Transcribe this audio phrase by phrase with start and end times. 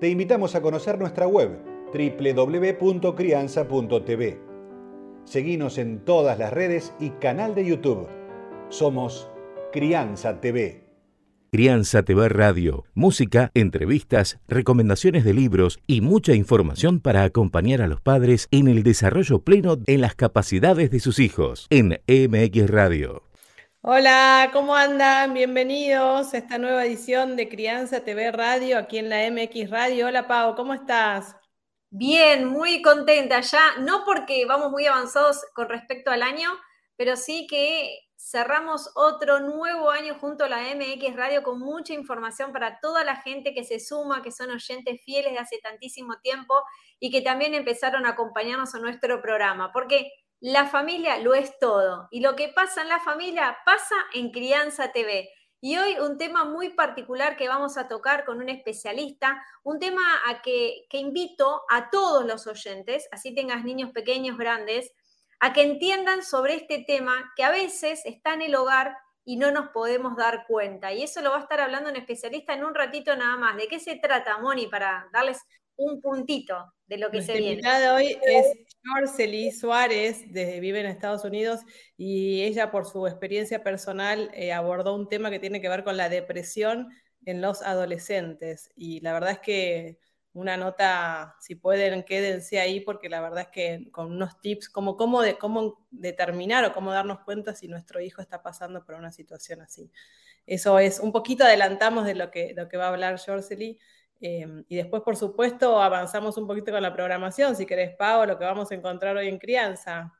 [0.00, 1.58] te invitamos a conocer nuestra web
[1.92, 4.40] www.crianza.tv.
[5.24, 8.06] Seguimos en todas las redes y canal de YouTube.
[8.68, 9.30] Somos
[9.72, 10.84] Crianza TV.
[11.50, 18.02] Crianza TV Radio, música, entrevistas, recomendaciones de libros y mucha información para acompañar a los
[18.02, 23.27] padres en el desarrollo pleno en las capacidades de sus hijos en MX Radio.
[23.80, 25.34] Hola, ¿cómo andan?
[25.34, 30.08] Bienvenidos a esta nueva edición de Crianza TV Radio aquí en la MX Radio.
[30.08, 31.36] Hola Pau, ¿cómo estás?
[31.88, 36.50] Bien, muy contenta ya, no porque vamos muy avanzados con respecto al año,
[36.96, 42.52] pero sí que cerramos otro nuevo año junto a la MX Radio con mucha información
[42.52, 46.54] para toda la gente que se suma, que son oyentes fieles de hace tantísimo tiempo
[46.98, 50.10] y que también empezaron a acompañarnos a nuestro programa, porque
[50.40, 52.08] la familia lo es todo.
[52.10, 55.30] Y lo que pasa en la familia pasa en Crianza TV.
[55.60, 60.02] Y hoy un tema muy particular que vamos a tocar con un especialista, un tema
[60.28, 64.92] a que, que invito a todos los oyentes, así tengas niños pequeños, grandes,
[65.40, 69.50] a que entiendan sobre este tema que a veces está en el hogar y no
[69.50, 70.92] nos podemos dar cuenta.
[70.92, 73.56] Y eso lo va a estar hablando un especialista en un ratito nada más.
[73.56, 74.68] ¿De qué se trata, Moni?
[74.68, 75.44] Para darles
[75.78, 77.62] un puntito de lo que se viene.
[77.62, 78.46] La de hoy es
[78.82, 81.60] Marceli Suárez, desde, vive en Estados Unidos,
[81.96, 85.96] y ella por su experiencia personal eh, abordó un tema que tiene que ver con
[85.96, 86.88] la depresión
[87.24, 88.70] en los adolescentes.
[88.74, 89.98] Y la verdad es que
[90.32, 94.96] una nota, si pueden, quédense ahí, porque la verdad es que con unos tips, como
[94.96, 99.12] cómo, de, cómo determinar o cómo darnos cuenta si nuestro hijo está pasando por una
[99.12, 99.90] situación así.
[100.46, 103.78] Eso es, un poquito adelantamos de lo que, lo que va a hablar Jorsely
[104.20, 108.38] Em, y después, por supuesto, avanzamos un poquito con la programación, si querés, Pau, lo
[108.38, 110.12] que vamos a encontrar hoy en crianza.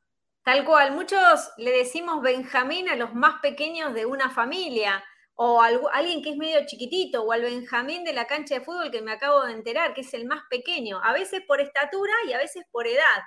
[0.45, 5.05] Tal cual, muchos le decimos Benjamín a los más pequeños de una familia,
[5.35, 8.91] o a alguien que es medio chiquitito, o al Benjamín de la cancha de fútbol
[8.91, 12.33] que me acabo de enterar, que es el más pequeño, a veces por estatura y
[12.33, 13.23] a veces por edad.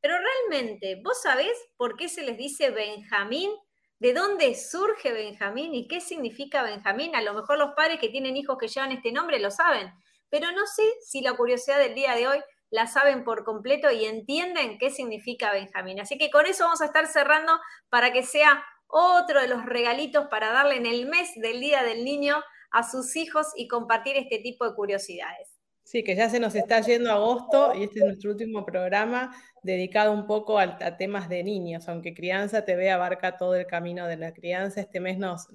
[0.00, 3.50] Pero realmente, ¿vos sabés por qué se les dice Benjamín?
[3.98, 7.16] ¿De dónde surge Benjamín y qué significa Benjamín?
[7.16, 9.90] A lo mejor los padres que tienen hijos que llevan este nombre lo saben,
[10.30, 12.38] pero no sé si la curiosidad del día de hoy
[12.70, 16.00] la saben por completo y entienden qué significa Benjamín.
[16.00, 20.26] Así que con eso vamos a estar cerrando para que sea otro de los regalitos
[20.28, 24.38] para darle en el mes del Día del Niño a sus hijos y compartir este
[24.38, 25.56] tipo de curiosidades.
[25.86, 29.30] Sí, que ya se nos está yendo agosto y este es nuestro último programa
[29.62, 34.16] dedicado un poco a, temas de niños, aunque Crianza TV abarca todo el camino de
[34.16, 35.48] la crianza, este mes nos,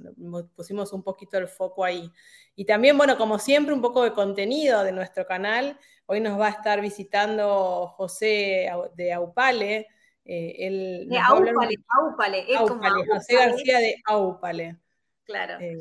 [0.56, 2.10] pusimos un poquito el foco ahí.
[2.56, 5.80] Y también, bueno, como siempre, un poco de contenido de nuestro canal.
[6.06, 9.88] Hoy nos va a estar visitando José de Aupale.
[10.26, 14.78] Eh, de Aupale, Aupale, José García de Aupale.
[15.24, 15.60] Claro.
[15.60, 15.78] Eh,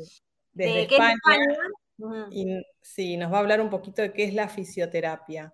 [0.53, 1.57] desde España.
[2.31, 5.53] Y sí, nos va a hablar un poquito de qué es la fisioterapia.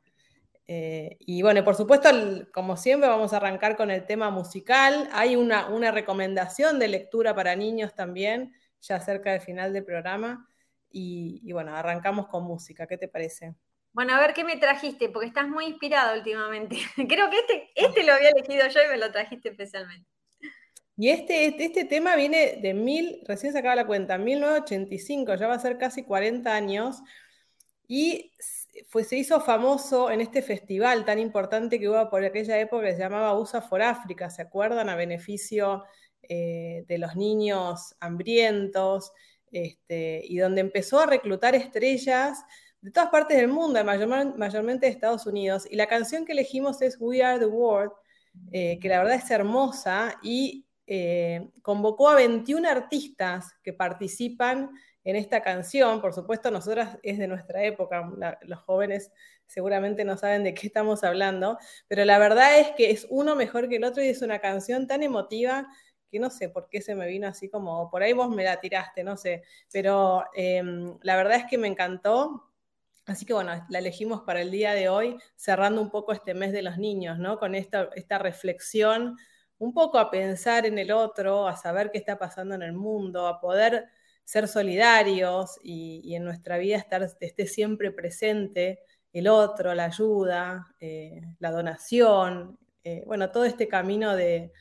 [0.67, 2.09] Eh, y bueno, por supuesto,
[2.53, 5.09] como siempre, vamos a arrancar con el tema musical.
[5.13, 10.47] Hay una, una, recomendación de lectura para niños también, ya cerca del final del programa.
[10.89, 12.87] Y, bueno, arrancamos con música.
[12.87, 13.53] ¿Qué te parece?
[13.93, 16.77] Bueno, a ver qué me trajiste, porque estás muy inspirado últimamente.
[16.95, 20.07] Creo que este, este lo había elegido yo y me lo trajiste especialmente.
[20.99, 25.47] Y este, este, este, tema viene de mil, recién se acaba la cuenta, 1985, ya
[25.47, 27.03] va a ser casi 40 años,
[27.87, 28.33] y
[28.89, 32.93] fue, se hizo famoso en este festival tan importante que hubo por aquella época que
[32.93, 34.89] se llamaba USA for Africa, ¿se acuerdan?
[34.89, 35.83] A beneficio
[36.23, 39.11] eh, de los niños hambrientos,
[39.51, 42.43] este, y donde empezó a reclutar estrellas
[42.81, 45.67] de todas partes del mundo, mayormente de Estados Unidos.
[45.69, 47.91] Y la canción que elegimos es We Are the World,
[48.51, 54.71] eh, que la verdad es hermosa y eh, convocó a 21 artistas que participan
[55.03, 56.01] en esta canción.
[56.01, 58.09] Por supuesto, nosotras es de nuestra época,
[58.41, 59.11] los jóvenes
[59.47, 61.57] seguramente no saben de qué estamos hablando,
[61.87, 64.87] pero la verdad es que es uno mejor que el otro y es una canción
[64.87, 65.67] tan emotiva
[66.09, 68.59] que no sé por qué se me vino así como, por ahí vos me la
[68.59, 72.43] tiraste, no sé, pero em, la verdad es que me encantó.
[73.05, 76.51] Así que bueno, la elegimos para el día de hoy, cerrando un poco este mes
[76.51, 77.39] de los niños, ¿no?
[77.39, 79.17] Con esta, esta reflexión
[79.59, 83.27] un poco a pensar en el otro, a saber qué está pasando en el mundo,
[83.27, 83.87] a poder
[84.23, 88.79] ser solidarios y, en nuestra vida estar, esté siempre presente
[89.13, 94.51] el otro, la ayuda, eh, la donación, eh, bueno, todo este camino de,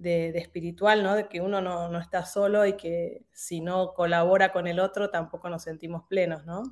[0.00, 1.14] espiritual, ¿no?
[1.14, 5.48] De que uno no, está solo y que si no colabora con el otro tampoco
[5.48, 6.62] nos sentimos plenos, ¿no?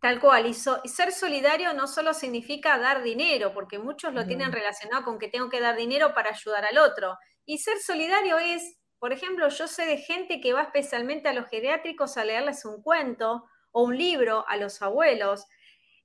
[0.00, 5.04] Tal cual, y, ser solidario no solo significa dar dinero, porque muchos lo tienen relacionado
[5.04, 7.16] con que tengo que dar dinero para ayudar al otro.
[7.44, 11.48] Y ser solidario es, por ejemplo, yo sé de gente que va especialmente a los
[11.48, 15.46] geriátricos a leerles un cuento o un libro a los abuelos.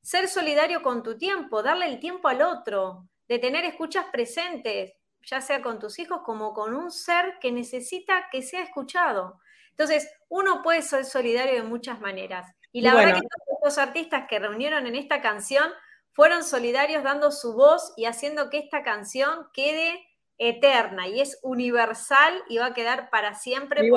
[0.01, 4.93] Ser solidario con tu tiempo, darle el tiempo al otro, de tener escuchas presentes,
[5.23, 9.39] ya sea con tus hijos como con un ser que necesita que sea escuchado.
[9.71, 12.53] Entonces, uno puede ser solidario de muchas maneras.
[12.71, 15.71] Y la verdad que todos los artistas que reunieron en esta canción
[16.13, 19.99] fueron solidarios dando su voz y haciendo que esta canción quede
[20.37, 23.85] eterna y es universal y va a quedar para siempre.
[23.85, 23.89] Y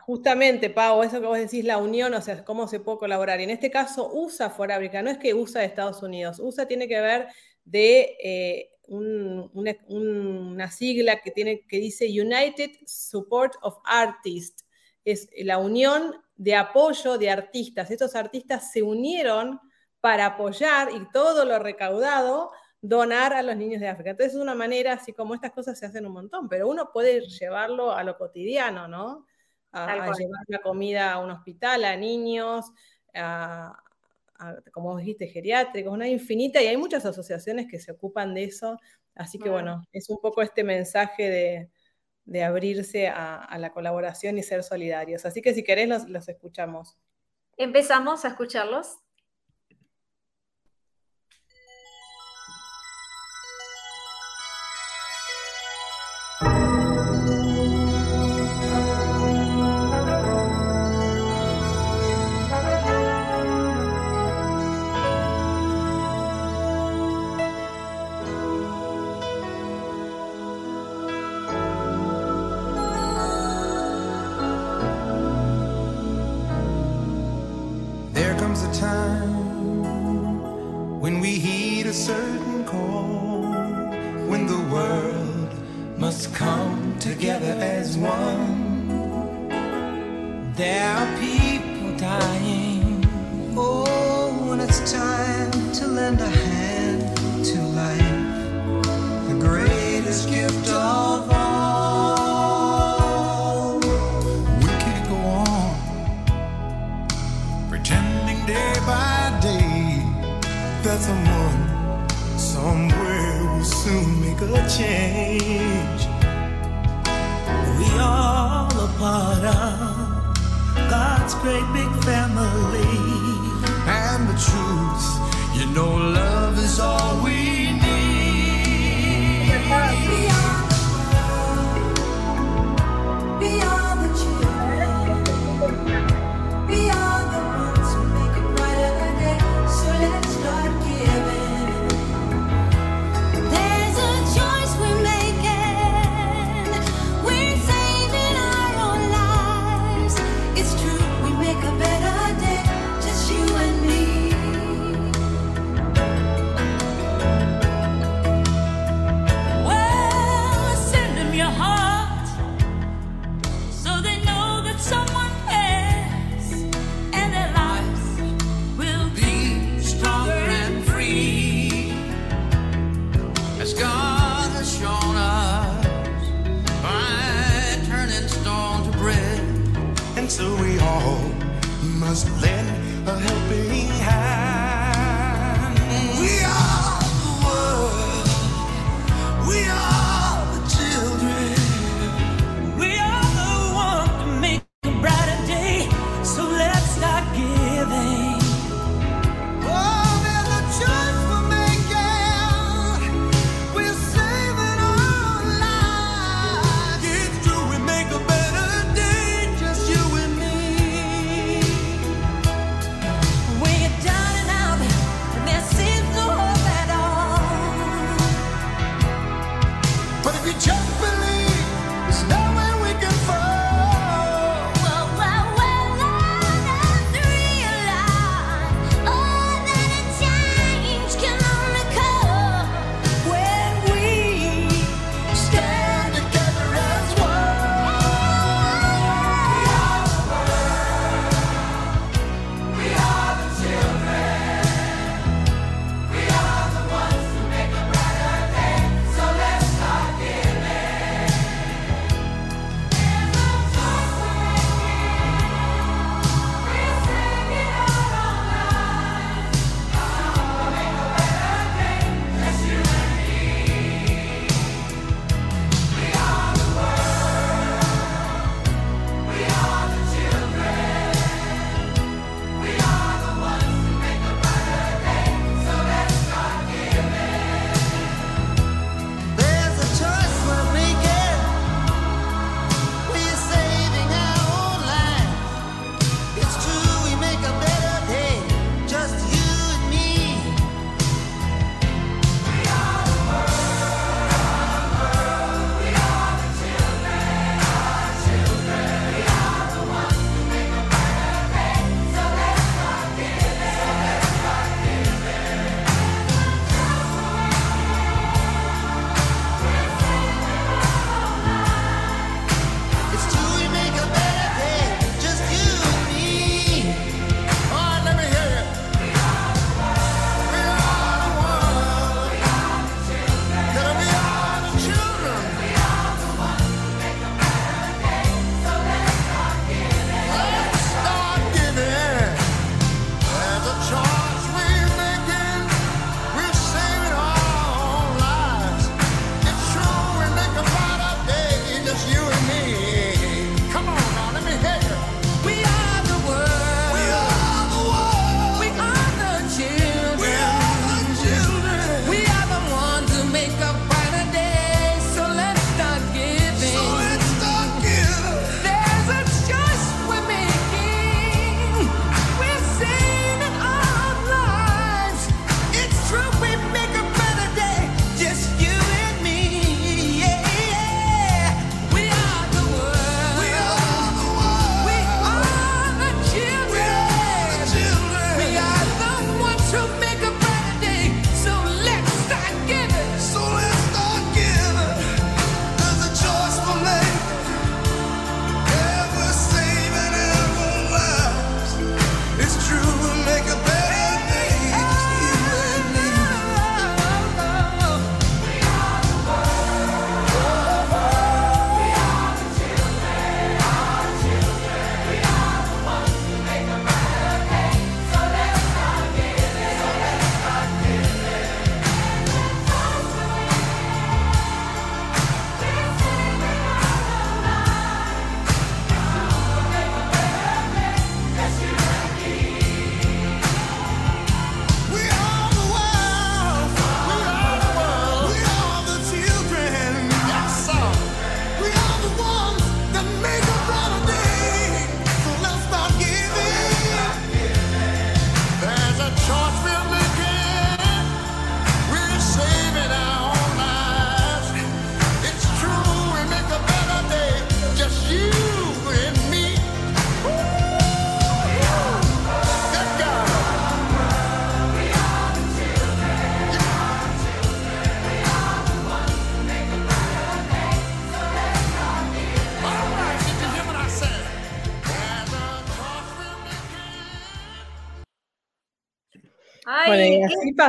[0.00, 3.40] Justamente, Pau, eso que vos decís, la unión, o sea, cómo se puede colaborar.
[3.40, 6.88] Y en este caso, USA Forábrica, no es que USA de Estados Unidos, USA tiene
[6.88, 7.28] que ver
[7.64, 14.64] de eh, una, sigla que, tiene, que dice United Support of Artists,
[15.04, 17.90] es la unión de apoyo de artistas.
[17.90, 19.60] Estos artistas se unieron
[20.00, 22.50] para apoyar y todo lo recaudado
[22.80, 24.10] donar a los niños de África.
[24.10, 27.22] Entonces es una manera, así como estas cosas se hacen un montón, pero uno puede
[27.22, 29.26] llevarlo a lo cotidiano, ¿no?
[29.72, 32.66] A, llevar la comida a un hospital, a niños,
[33.14, 33.82] a,
[34.72, 38.78] como dijiste, geriátricos, una infinita, y hay muchas asociaciones que se ocupan de eso,
[39.14, 41.70] así que bueno, es un poco este mensaje
[42.26, 45.24] de, abrirse a, la colaboración y ser solidarios.
[45.24, 46.98] Así que si querés, los, los escuchamos.
[47.56, 48.98] Empezamos a escucharlos.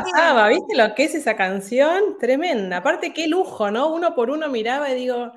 [0.03, 2.17] Pasaba, ¿viste lo que es esa canción?
[2.19, 2.77] Tremenda.
[2.77, 3.87] Aparte, qué lujo, ¿no?
[3.87, 5.31] Uno por uno miraba y digo,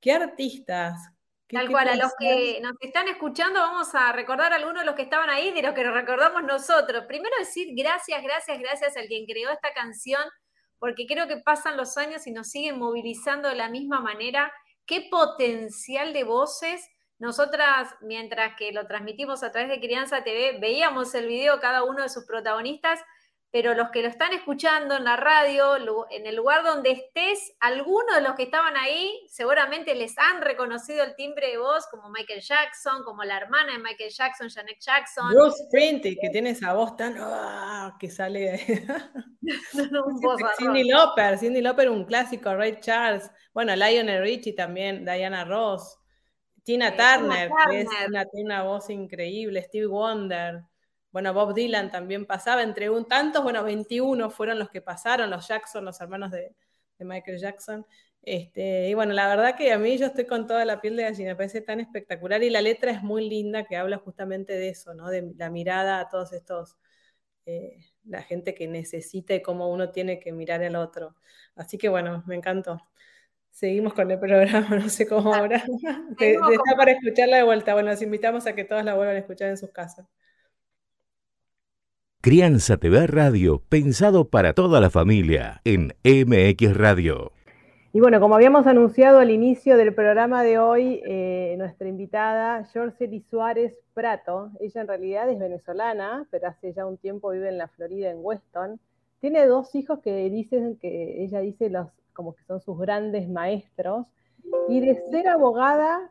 [0.00, 1.10] qué artistas.
[1.48, 4.94] Tal cual, a los que nos están escuchando, vamos a recordar a algunos de los
[4.94, 7.04] que estaban ahí, de los que nos recordamos nosotros.
[7.06, 10.22] Primero decir gracias, gracias, gracias al quien creó esta canción,
[10.78, 14.52] porque creo que pasan los años y nos siguen movilizando de la misma manera.
[14.86, 21.14] Qué potencial de voces nosotras, mientras que lo transmitimos a través de Crianza TV, veíamos
[21.14, 23.00] el video cada uno de sus protagonistas,
[23.54, 25.76] pero los que lo están escuchando en la radio,
[26.10, 31.04] en el lugar donde estés, algunos de los que estaban ahí seguramente les han reconocido
[31.04, 35.32] el timbre de voz, como Michael Jackson, como la hermana de Michael Jackson, Janet Jackson.
[35.32, 38.58] Bruce Springsteen, que tiene esa voz tan ah, que sale.
[40.58, 45.96] Cindy Lauper, Cindy Lauper, un clásico, Ray Charles, bueno, Lionel Richie también, Diana Ross.
[46.64, 50.64] Tina Turner, que es una, tiene una voz increíble, Steve Wonder.
[51.14, 55.46] Bueno, Bob Dylan también pasaba, entre un tantos, bueno, 21 fueron los que pasaron, los
[55.46, 56.56] Jackson, los hermanos de,
[56.98, 57.86] Michael Jackson.
[58.22, 61.04] Este, y bueno, la verdad que a mí yo estoy con toda la piel de
[61.04, 64.70] gallina, me parece tan espectacular y la letra es muy linda que habla justamente de
[64.70, 65.08] eso, ¿no?
[65.08, 66.78] De la mirada a todos estos,
[67.46, 71.14] eh, la gente que necesita y cómo uno tiene que mirar al otro.
[71.54, 72.80] Así que bueno, me encantó.
[73.52, 75.62] Seguimos con el programa, no sé cómo ah, ahora.
[76.18, 77.74] Está para escucharla de vuelta.
[77.74, 80.08] Bueno, los invitamos a que todos la vuelvan a escuchar en sus casas.
[82.24, 87.32] Crianza TV Radio, pensado para toda la familia, en MX Radio.
[87.92, 93.20] Y bueno, como habíamos anunciado al inicio del programa de hoy, eh, nuestra invitada, Jorcely
[93.28, 97.68] Suárez Prato, ella en realidad es venezolana, pero hace ya un tiempo vive en la
[97.68, 98.80] Florida, en Weston.
[99.20, 104.06] Tiene dos hijos que dicen que ella dice los como que son sus grandes maestros,
[104.70, 106.10] y de ser abogada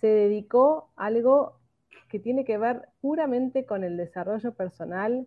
[0.00, 1.58] se dedicó a algo
[2.08, 5.26] que tiene que ver puramente con el desarrollo personal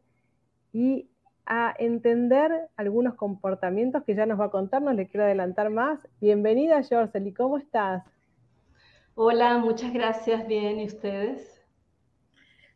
[0.73, 1.09] y
[1.45, 6.07] a entender algunos comportamientos que ya nos va a contar, no le quiero adelantar más.
[6.19, 8.03] Bienvenida, Jorsely, ¿cómo estás?
[9.15, 11.61] Hola, muchas gracias, bien, ¿y ustedes?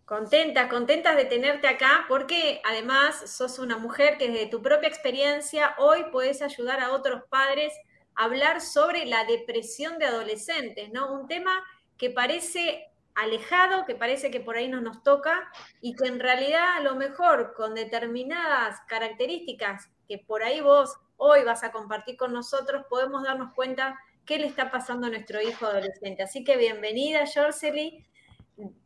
[0.05, 5.73] Contentas, contentas de tenerte acá porque además sos una mujer que desde tu propia experiencia
[5.79, 7.73] hoy puedes ayudar a otros padres
[8.15, 11.11] a hablar sobre la depresión de adolescentes, ¿no?
[11.11, 11.51] Un tema
[11.97, 15.49] que parece alejado, que parece que por ahí no nos toca
[15.81, 21.43] y que en realidad a lo mejor con determinadas características que por ahí vos hoy
[21.43, 25.65] vas a compartir con nosotros, podemos darnos cuenta qué le está pasando a nuestro hijo
[25.65, 26.23] adolescente.
[26.23, 28.05] Así que bienvenida, Jorsely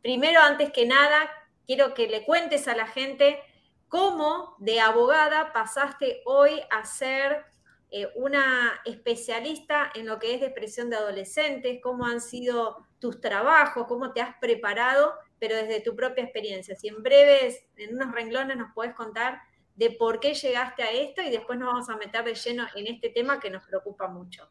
[0.02, 1.30] primero, antes que nada,
[1.66, 3.40] quiero que le cuentes a la gente
[3.88, 7.44] cómo de abogada pasaste hoy a ser
[7.90, 13.86] eh, una especialista en lo que es depresión de adolescentes, cómo han sido tus trabajos,
[13.86, 16.76] cómo te has preparado, pero desde tu propia experiencia.
[16.76, 19.40] Si en breves, en unos renglones nos puedes contar
[19.74, 22.86] de por qué llegaste a esto y después nos vamos a meter de lleno en
[22.86, 24.46] este tema que nos preocupa mucho.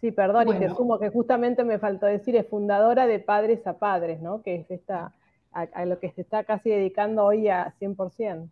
[0.00, 3.78] Sí, perdón, y te sumo que justamente me faltó decir, es fundadora de Padres a
[3.78, 4.42] Padres, ¿no?
[4.42, 5.12] Que es esta,
[5.52, 8.48] a, lo que se está casi dedicando hoy a 100%.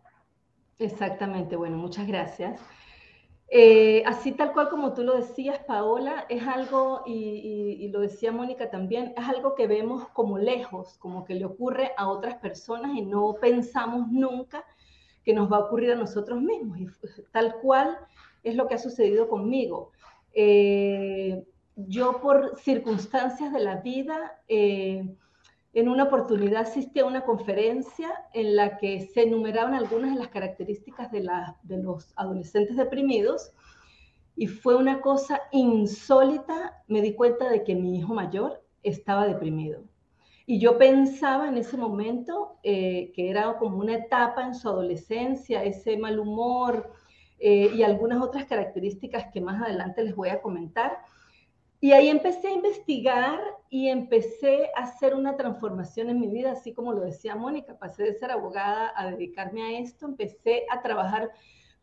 [0.79, 2.59] Exactamente, bueno, muchas gracias.
[3.49, 8.69] Eh, así tal cual como tú lo decías, Paola, es algo, y, lo decía Mónica
[8.69, 13.03] también, es algo que vemos como lejos, como que le ocurre a otras personas y
[13.03, 14.65] no pensamos nunca
[15.23, 16.79] que nos va a ocurrir a nosotros mismos.
[16.79, 16.87] Y
[17.31, 17.97] tal cual
[18.43, 19.91] es lo que ha sucedido conmigo.
[20.33, 21.43] Eh,
[21.75, 25.15] yo por circunstancias de la vida, eh,
[25.77, 30.29] en una oportunidad asistí a una conferencia en la que se enumeraban algunas de las
[30.29, 31.23] características de,
[31.83, 33.51] los adolescentes deprimidos
[34.35, 39.83] y fue una cosa insólita, me di cuenta de que mi hijo mayor estaba deprimido.
[40.47, 45.63] Y yo pensaba en ese momento eh, que era como una etapa en su adolescencia,
[45.63, 46.91] ese mal humor,
[47.37, 50.97] eh, y algunas otras características que más adelante les voy a comentar.
[51.79, 56.73] Y ahí empecé a investigar y empecé a hacer una transformación en mi vida, así
[56.73, 61.31] como lo decía Mónica, pasé de ser abogada a dedicarme a esto, empecé a trabajar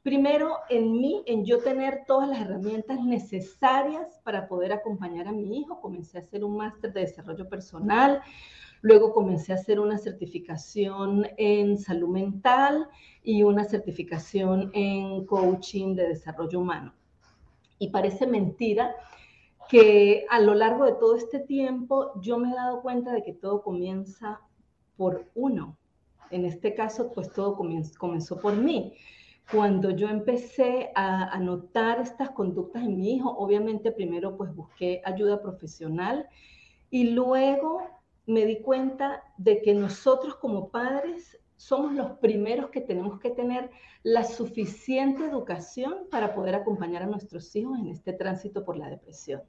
[0.03, 5.59] primero en mí, en yo tener todas las herramientas necesarias para poder acompañar a mi
[5.59, 8.23] hijo, comencé a hacer un máster de desarrollo personal,
[8.85, 12.87] Luego comencé a hacer una certificación en salud mental
[13.23, 16.93] y una certificación en coaching de desarrollo humano.
[17.79, 18.95] Y parece mentira
[19.75, 23.33] que a lo largo de todo este tiempo yo me he dado cuenta de que
[23.33, 24.41] todo comienza
[24.97, 25.77] por uno.
[26.31, 28.95] En este caso, pues todo comenzó, por mí.
[29.51, 35.03] Cuando yo empecé a, a notar estas conductas en mi hijo, obviamente primero pues busqué
[35.05, 36.29] ayuda profesional
[36.89, 37.83] y luego
[38.27, 43.71] me di cuenta de que nosotros como padres somos los primeros que tenemos que tener
[44.05, 49.43] la suficiente educación para poder acompañar a nuestros hijos en este tránsito por la depresión.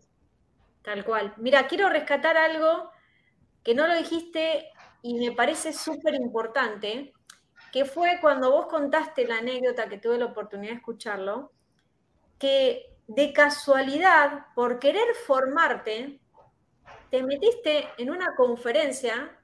[0.85, 1.33] Tal cual.
[1.37, 2.91] Mira, quiero rescatar algo
[3.63, 4.71] que no lo dijiste
[5.01, 7.11] y me parece súper importante,
[7.71, 11.51] que fue cuando vos contaste la anécdota que tuve la oportunidad de escucharlo,
[12.37, 16.21] que de casualidad, por querer formarte,
[17.09, 19.35] te metiste en una conferencia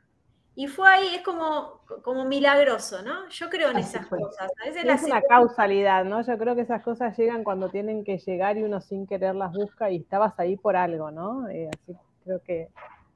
[0.53, 3.29] y fue ahí, es como, como milagroso, ¿no?
[3.29, 4.51] Yo creo en esas cosas.
[4.65, 6.21] es una causalidad, ¿no?
[6.23, 9.53] Yo creo que esas cosas llegan cuando tienen que llegar y uno sin querer las
[9.53, 11.47] busca y estabas ahí por algo, ¿no?
[11.47, 12.67] Eh, así creo que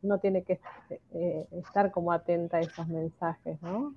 [0.01, 0.61] uno tiene que
[1.13, 3.93] eh, estar como atenta a esos mensajes, ¿no?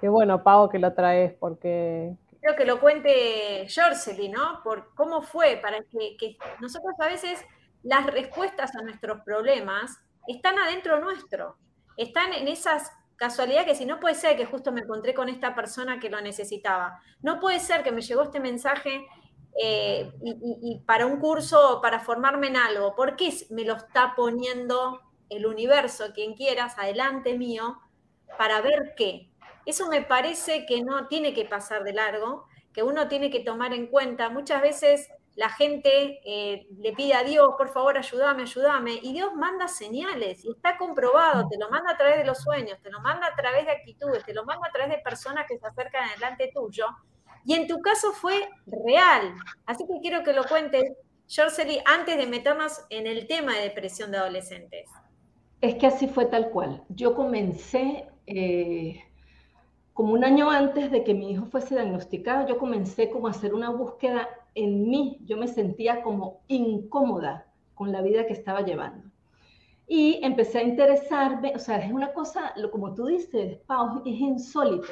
[0.00, 2.14] Qué bueno, Pau, que lo traes, porque...
[2.40, 4.62] Creo que lo cuente Jorsely, ¿no?
[4.64, 7.44] Por cómo fue, para que, que nosotros a veces
[7.82, 11.56] las respuestas a nuestros problemas están adentro nuestro
[11.96, 15.54] están en esas casualidades que si no puede ser que justo me encontré con esta
[15.54, 17.00] persona que lo necesitaba.
[17.22, 19.06] No puede ser que me llegó este mensaje
[19.58, 22.94] eh, y, para un curso, para formarme en algo.
[22.94, 27.78] ¿Por qué me lo está poniendo el universo, quien quieras, adelante mío,
[28.38, 29.30] para ver qué?
[29.64, 33.72] Eso me parece que no tiene que pasar de largo, que uno tiene que tomar
[33.72, 34.28] en cuenta.
[34.28, 39.34] Muchas veces la gente eh, le pide a Dios, por favor, ayúdame, ayúdame, y Dios
[39.34, 43.00] manda señales, y está comprobado, te lo manda a través de los sueños, te lo
[43.00, 46.08] manda a través de actitudes, te lo manda a través de personas que se acercan
[46.14, 46.86] delante tuyo,
[47.44, 49.34] y en tu caso fue real.
[49.66, 50.84] Así que quiero que lo cuentes,
[51.28, 54.88] Jorsely, antes de meternos en el tema de depresión de adolescentes.
[55.60, 56.82] Es que así fue tal cual.
[56.88, 58.08] Yo comencé...
[58.26, 59.02] Eh,
[59.92, 63.54] como un año antes de que mi hijo fuese diagnosticado, yo comencé como a hacer
[63.54, 65.18] una búsqueda en mí.
[65.24, 69.08] Yo me sentía como incómoda con la vida que estaba llevando.
[69.86, 74.88] Y empecé a interesarme, o sea, es una cosa, como tú dices, Pau, es insólito.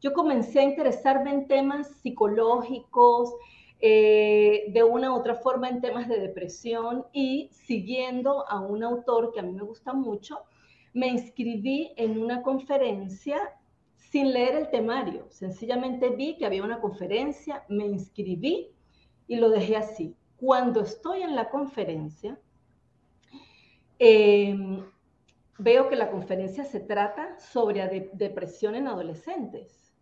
[0.00, 3.34] Yo comencé a interesarme en temas psicológicos,
[3.80, 9.32] eh, de una u otra forma en temas de depresión y siguiendo a un autor
[9.32, 10.40] que a mí me gusta mucho,
[10.94, 13.38] me inscribí en una conferencia
[13.94, 15.26] sin leer el temario.
[15.30, 18.70] Sencillamente vi que había una conferencia, me inscribí
[19.28, 20.16] y lo dejé así.
[20.38, 22.38] Cuando estoy en la conferencia,
[23.98, 24.84] em,
[25.58, 29.94] veo que la conferencia se trata sobre depresión en adolescentes.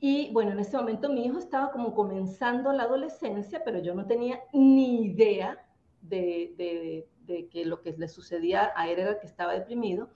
[0.00, 4.06] Y bueno, en ese momento mi hijo estaba como comenzando la adolescencia, pero yo no
[4.06, 5.58] tenía ni idea
[6.00, 10.08] de, de que lo que le sucedía a él era que estaba deprimido.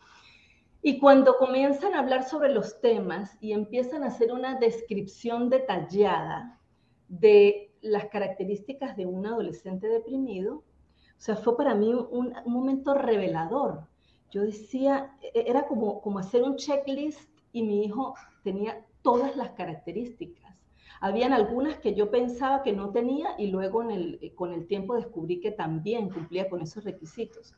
[0.80, 6.60] Y cuando comienzan a hablar sobre los temas y empiezan a hacer una descripción detallada
[7.08, 10.62] de las características de un adolescente deprimido, o
[11.18, 13.86] sea, fue para mí un, momento revelador.
[14.30, 19.50] Yo decía, e, era como, como hacer un checklist y mi hijo tenía todas las
[19.50, 20.62] características.
[21.00, 23.84] Habían algunas que yo pensaba que no tenía y luego
[24.34, 27.54] con el tiempo descubrí que también cumplía con esos requisitos.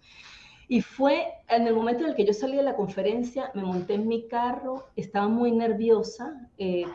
[0.68, 3.94] Y fue en el momento en el que yo salí de la conferencia, me monté
[3.94, 6.86] en mi carro, estaba muy nerviosa, eh,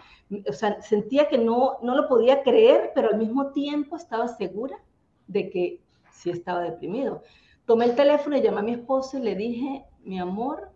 [0.48, 4.78] o sea, sentía que no, no lo podía creer, pero al mismo tiempo estaba segura
[5.28, 7.24] de que sí estaba deprimido.
[7.66, 10.72] Tomé el teléfono y llamé a mi esposo y le dije, mi amor,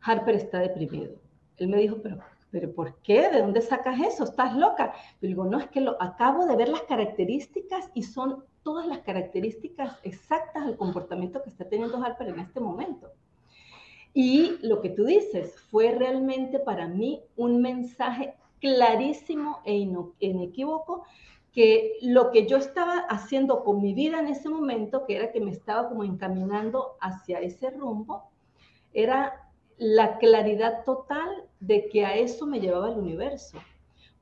[0.00, 1.14] Harper está deprimido.
[1.56, 2.18] Él me dijo, pero,
[2.50, 3.30] pero ¿por qué?
[3.30, 4.24] ¿De dónde sacas eso?
[4.24, 4.92] ¿Estás loca?
[5.20, 9.00] Yo digo, no, es que lo acabo de ver las características y son todas las
[9.00, 13.12] características exactas del comportamiento que está teniendo Harper en este momento.
[14.14, 18.34] Y lo que tú dices fue realmente para mí un mensaje
[18.64, 19.74] clarísimo e
[20.20, 21.04] inequívoco
[21.52, 25.40] que lo que yo estaba haciendo con mi vida en ese momento, que era que
[25.42, 28.30] me estaba como encaminando hacia ese rumbo,
[28.94, 31.28] era la claridad total
[31.60, 33.58] de que a eso me llevaba el universo.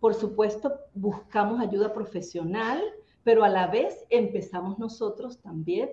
[0.00, 2.82] Por supuesto, buscamos ayuda profesional,
[3.22, 5.92] pero a la vez empezamos nosotros también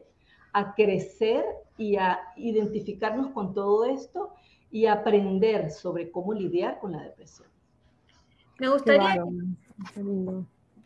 [0.54, 1.46] a crecer
[1.78, 4.34] y a identificarnos con todo esto
[4.72, 7.48] y aprender sobre cómo lidiar con la depresión.
[8.60, 9.24] Me gustaría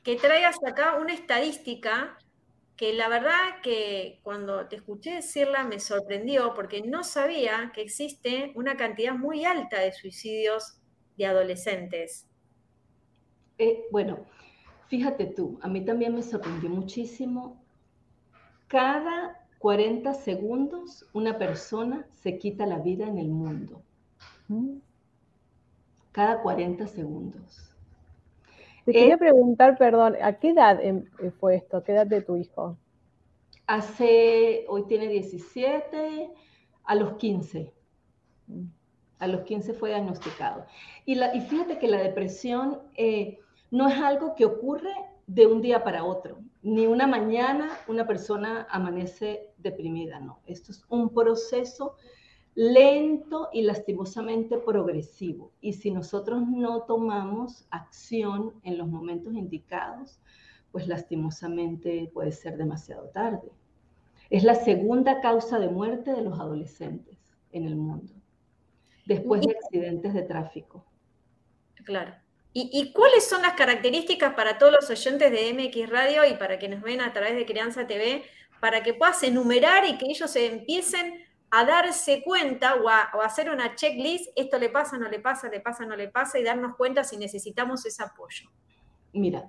[0.03, 2.17] que traigas acá una estadística
[2.75, 8.51] que la verdad que cuando te escuché decirla me sorprendió porque no sabía que existe
[8.55, 10.77] una cantidad muy alta de suicidios
[11.17, 12.27] de adolescentes.
[13.57, 14.25] Eh, bueno,
[14.93, 17.59] Fíjate tú, a mí también me sorprendió muchísimo.
[18.67, 23.81] Cada 40 segundos una persona se quita la vida en el mundo.
[26.13, 27.73] Cada 40 segundos.
[28.86, 31.78] Te quería eh, preguntar, perdón, ¿a qué edad em, eh, fue esto?
[31.78, 32.78] ¿A qué edad de tu hijo?
[33.65, 36.30] Hace, hoy tiene 17,
[36.84, 37.73] a los 15.
[39.19, 40.65] A los 15 fue diagnosticado.
[41.06, 43.39] Y, la, y fíjate que la depresión eh,
[43.71, 44.93] no es algo que ocurre
[45.26, 46.38] de un día para otro.
[46.62, 50.41] Ni una mañana una persona amanece deprimida, no.
[50.45, 51.95] Esto es un proceso
[52.55, 55.51] lento y lastimosamente progresivo.
[55.61, 60.19] Y si nosotros no tomamos acción en los momentos indicados,
[60.71, 63.51] pues lastimosamente puede ser demasiado tarde.
[64.29, 67.17] Es la segunda causa de muerte de los adolescentes
[67.51, 68.13] en el mundo,
[69.05, 70.83] después de accidentes de tráfico.
[71.85, 72.15] Claro.
[72.55, 76.83] ¿Y, cuáles son las características para todos los oyentes de MX Radio y para quienes
[76.83, 78.23] ven a través de Crianza TV,
[78.59, 81.23] para que puedas enumerar y que ellos se empiecen
[81.55, 85.59] a darse cuenta o a, hacer una checklist, esto le pasa, no le pasa, le
[85.59, 88.49] pasa, no le pasa, y darnos cuenta si necesitamos ese apoyo?
[89.13, 89.47] Mira,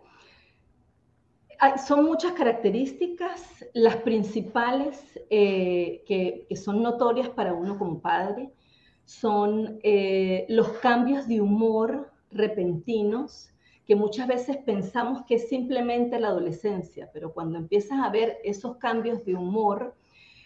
[1.87, 8.53] son muchas características, las principales eh, que, son notorias para uno como padre
[9.07, 13.49] son eh, los cambios de humor repentinos
[13.87, 18.77] que muchas veces pensamos que es simplemente la adolescencia, pero cuando empiezas a ver esos
[18.77, 19.95] cambios de humor,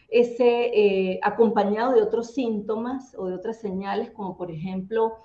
[0.08, 5.18] ese eh, acompañado de otros síntomas o de otras señales, como por ejemplo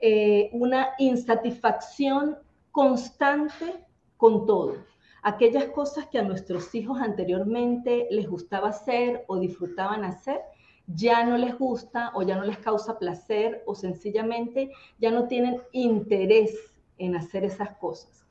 [0.00, 2.38] eh, una insatisfacción
[2.70, 3.84] constante
[4.16, 4.76] con todo.
[5.22, 10.40] Aquellas cosas que a nuestros hijos anteriormente les gustaba hacer o disfrutaban hacer,
[10.86, 15.62] ya no les gusta o ya no les causa placer o sencillamente ya no tienen
[15.70, 18.21] interés en hacer esas cosas.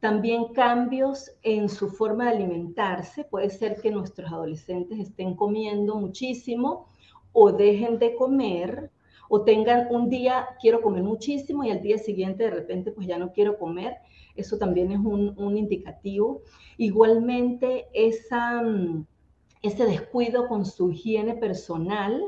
[0.00, 3.24] También cambios en su forma de alimentarse.
[3.24, 6.88] Puede ser que nuestros adolescentes estén comiendo muchísimo
[7.32, 8.90] o dejen de comer
[9.28, 13.18] o tengan un día quiero comer muchísimo y al día siguiente de repente pues ya
[13.18, 13.96] no quiero comer.
[14.36, 16.42] Eso también es un, indicativo.
[16.76, 18.62] Igualmente esa
[19.62, 22.22] ese descuido con su higiene personal,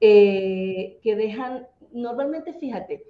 [0.00, 3.04] eh, que dejan, normalmente fíjate,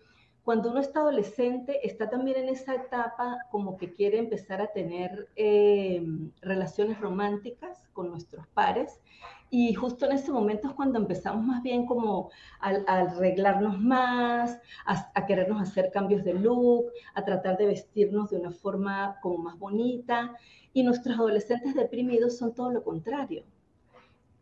[0.50, 5.28] cuando uno está adolescente, está también en esa etapa como que quiere empezar a tener
[5.36, 6.04] eh,
[6.42, 9.00] relaciones románticas con nuestros pares.
[9.48, 15.12] Y justo en ese momento es cuando empezamos más bien como a, arreglarnos más, a,
[15.14, 19.56] a, querernos hacer cambios de look, a tratar de vestirnos de una forma como más
[19.56, 20.36] bonita.
[20.72, 23.44] Y nuestros adolescentes deprimidos son todo lo contrario.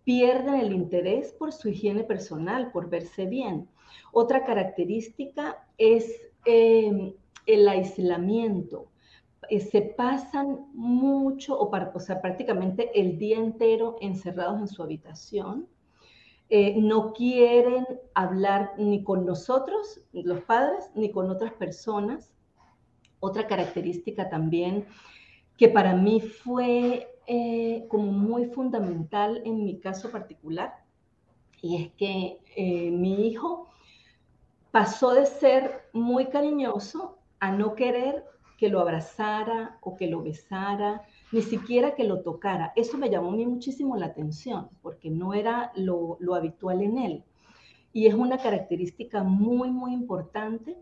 [0.04, 3.68] Pierden el interés por su higiene personal, por verse bien.
[4.10, 7.14] Otra característica es em,
[7.46, 8.90] el aislamiento.
[9.48, 15.66] Eh, se pasan mucho, o, o, sea, prácticamente el día entero encerrados en su habitación.
[16.50, 22.32] Eh, no quieren hablar ni con nosotros, los padres, ni con otras personas.
[23.20, 24.86] Otra característica también
[25.56, 30.72] que para mí fue eh, como muy fundamental en mi caso particular,
[31.60, 32.38] y es que
[32.92, 33.68] mi hijo
[34.78, 38.24] pasó de ser muy cariñoso a no querer
[38.56, 42.72] que lo abrazara o que lo besara, ni siquiera que lo tocara.
[42.76, 46.98] Eso me llamó a mí muchísimo la atención, porque no era lo, lo habitual en
[46.98, 47.24] él.
[47.92, 50.76] Y es una característica muy, muy importante,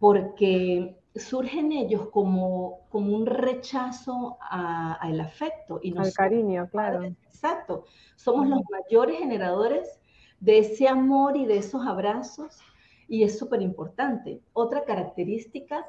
[0.00, 5.78] porque surge en ellos como, como un rechazo al afecto.
[5.80, 7.04] Y Al cariño, claro.
[7.04, 7.84] Exacto.
[8.16, 10.00] Somos los mayores generadores
[10.44, 12.58] de ese amor y de esos abrazos
[13.08, 14.40] y es súper importante.
[14.52, 15.86] Otra característica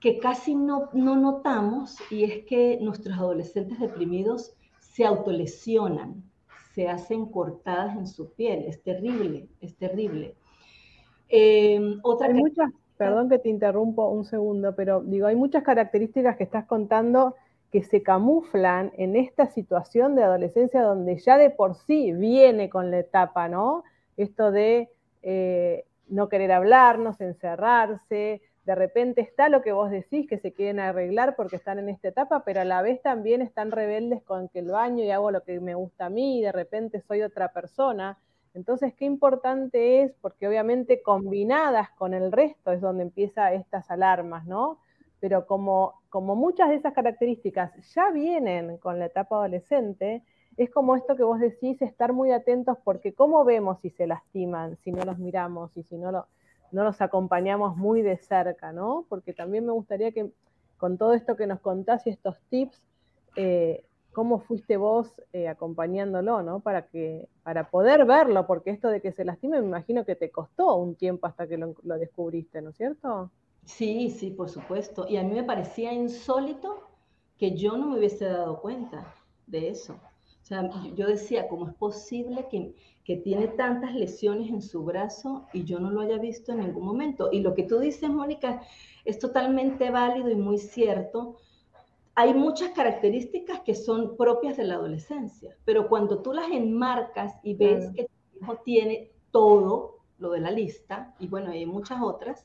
[0.00, 6.22] que casi no, no notamos y es que nuestros adolescentes deprimidos se autolesionan,
[6.74, 8.64] se hacen cortadas en su piel.
[8.66, 10.34] Es terrible, es terrible.
[11.28, 16.36] Eh, otra Hay muchas Perdón que te interrumpo un segundo, pero digo, hay muchas características
[16.36, 17.34] que estás contando
[17.72, 22.90] que se camuflan en esta situación de adolescencia donde ya de por sí viene con
[22.90, 23.84] la etapa, ¿no?
[24.22, 24.88] Esto de
[25.22, 30.80] eh, no querer hablarnos, encerrarse, de repente está lo que vos decís, que se quieren
[30.80, 34.58] arreglar porque están en esta etapa, pero a la vez también están rebeldes con que
[34.58, 37.52] el baño y hago lo que me gusta a mí y de repente soy otra
[37.52, 38.18] persona.
[38.52, 44.44] Entonces, qué importante es, porque obviamente combinadas con el resto es donde empiezan estas alarmas,
[44.46, 44.78] ¿no?
[45.20, 50.22] Pero como, como muchas de esas características ya vienen con la etapa adolescente,
[50.56, 54.76] es como esto que vos decís, estar muy atentos porque cómo vemos si se lastiman,
[54.84, 56.10] si no los miramos y si no,
[56.72, 59.06] no los acompañamos muy de cerca, ¿no?
[59.08, 60.30] Porque también me gustaría que
[60.76, 62.82] con todo esto que nos contás y estos tips,
[63.36, 66.60] eh, cómo fuiste vos eh, acompañándolo, ¿no?
[66.60, 70.30] Para, que, para poder verlo, porque esto de que se lastime me imagino que te
[70.30, 73.30] costó un tiempo hasta que lo, descubriste, ¿no es cierto?
[73.64, 75.06] Sí, sí, por supuesto.
[75.08, 76.88] Y a mí me parecía insólito
[77.38, 79.14] que yo no me hubiese dado cuenta
[79.46, 80.00] de eso.
[80.50, 85.62] Sea, yo decía, ¿cómo es posible que, que tiene tantas lesiones en su brazo y
[85.62, 87.28] yo no lo haya visto en ningún momento?
[87.30, 88.60] Y lo que tú dices, Mónica,
[89.04, 91.36] es totalmente válido y muy cierto.
[92.16, 97.54] Hay muchas características que son propias de la adolescencia, pero cuando tú las enmarcas y
[97.54, 102.44] ves que tu hijo tiene todo lo de la lista, y bueno, hay muchas otras,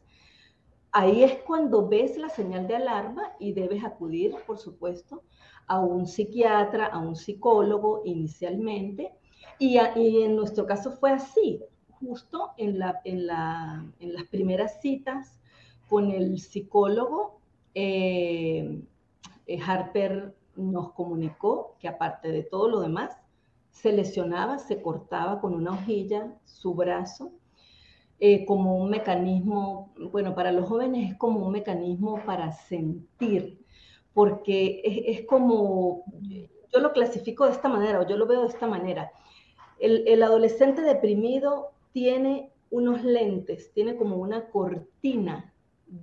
[0.91, 5.23] ahí es cuando ves la señal de alarma y debes acudir, por supuesto,
[5.67, 9.12] a un psiquiatra, a un psicólogo inicialmente.
[9.58, 11.62] Y, en nuestro caso fue así,
[11.99, 15.39] justo en, las primeras citas
[15.88, 17.39] con el psicólogo,
[17.73, 18.82] eh,
[19.47, 23.17] eh, Harper nos comunicó que aparte de todo lo demás,
[23.71, 27.32] se lesionaba, se cortaba con una hojilla su brazo,
[28.19, 33.64] eh, como un mecanismo, bueno, para los jóvenes es como un mecanismo para sentir,
[34.15, 36.06] porque es, como,
[36.73, 39.12] yo lo clasifico de esta manera o yo lo veo de esta manera.
[39.78, 45.54] El, adolescente deprimido tiene unos lentes, tiene como una cortina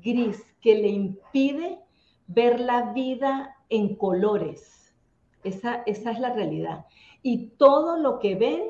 [0.03, 1.81] gris que le impide
[2.27, 4.95] ver la vida en colores.
[5.43, 6.85] Esa, esa es la realidad.
[7.23, 8.63] Y todo lo que ven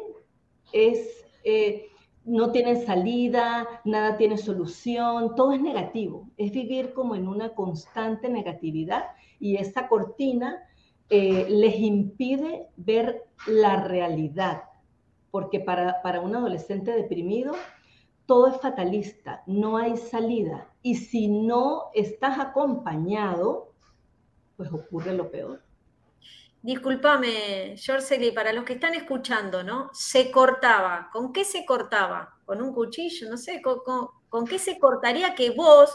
[0.73, 1.89] es, eh,
[2.25, 6.29] no tienen salida, nada tiene solución, todo es negativo.
[6.37, 9.05] Es vivir como en una constante negatividad
[9.41, 10.63] y esa cortina
[11.11, 14.63] eh, les impide ver la realidad,
[15.31, 17.55] porque para, para un adolescente deprimido
[18.27, 20.69] todo es fatalista, no hay salida.
[20.83, 23.73] Y si no estás acompañado,
[24.57, 25.63] pues ocurre lo peor.
[26.63, 29.91] Disculpame, Jorsely, para los que están escuchando, ¿no?
[29.93, 31.11] Se cortaba.
[31.13, 32.37] ¿Con qué se cortaba?
[32.45, 33.29] ¿Con un cuchillo?
[33.29, 35.93] No sé, ¿con, qué se cortaría que vos,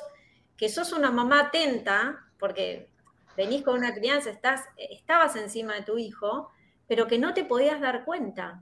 [0.58, 2.89] que sos una mamá atenta, porque
[3.38, 6.51] venís con una crianza, estás, estabas encima de tu hijo,
[6.86, 8.62] pero que no te podías dar cuenta.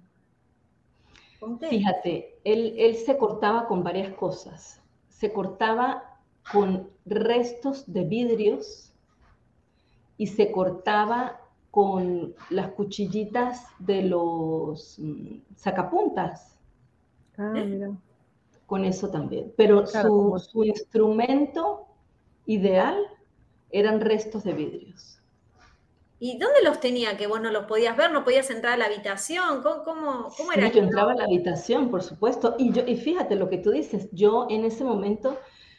[1.68, 4.80] Fíjate, él, él se cortaba con varias cosas.
[5.10, 6.20] Se cortaba
[6.52, 8.94] con restos de vidrios
[10.18, 11.42] y se cortaba
[11.76, 16.58] con las cuchillitas de los mm, sacapuntas.
[17.38, 17.92] Ah, mira.
[18.66, 19.52] Con eso también.
[19.58, 21.86] Pero su, su, instrumento
[22.46, 22.98] ideal
[23.72, 25.20] eran restos de vidrios.
[26.18, 27.18] ¿Y dónde los tenía?
[27.18, 29.62] Que vos no los podías ver, no podías entrar a la habitación.
[29.62, 30.72] ¿Cómo, cómo, era?
[30.72, 32.56] yo entraba a la habitación, por supuesto.
[32.58, 35.38] Y, yo, y fíjate lo que tú dices, yo en ese momento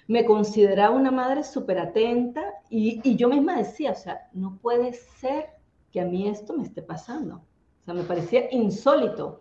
[0.08, 4.92] me consideraba una madre súper atenta y, y, yo misma decía, o sea, no puede
[4.92, 5.55] ser
[5.96, 7.36] que a mí esto me esté pasando.
[7.80, 9.40] O sea, me parecía insólito.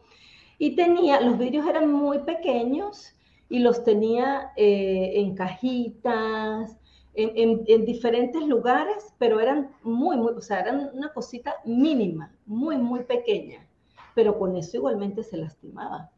[0.57, 3.13] Y tenía, los vidrios eran muy pequeños
[3.49, 6.77] y los tenía eh, en cajitas,
[7.13, 13.03] en, diferentes lugares, pero eran muy, muy, o sea, eran una cosita mínima, muy, muy
[13.03, 13.67] pequeña,
[14.13, 16.09] pero con eso igualmente se lastimaba.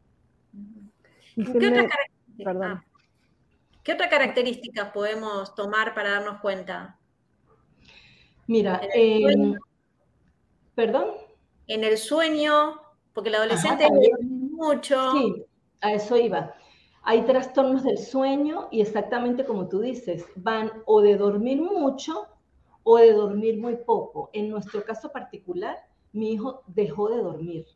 [2.62, 2.84] Ah,
[3.82, 6.96] ¿Qué, otra característica, podemos tomar para darnos cuenta?
[8.46, 8.80] Mira,
[10.78, 11.08] perdón.
[11.66, 12.80] En el sueño,
[13.12, 13.88] porque el adolescente
[14.22, 15.10] mucho.
[15.10, 15.44] Sí,
[15.80, 16.54] a eso iba.
[17.02, 22.28] Hay trastornos del sueño y exactamente como tú dices, van o de dormir mucho
[22.84, 24.30] o de dormir muy poco.
[24.32, 25.76] En nuestro caso particular,
[26.12, 27.66] mi hijo dejó de dormir.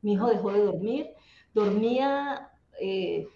[0.00, 1.10] Mi hijo dejó de dormir,
[1.52, 3.26] dormía eh,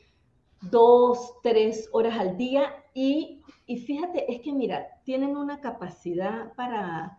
[0.63, 7.19] dos, tres horas al día y, fíjate, es que mira, tienen una capacidad para,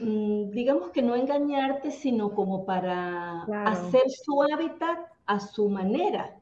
[0.00, 6.40] digamos que no engañarte, sino como para hacer su hábitat a su manera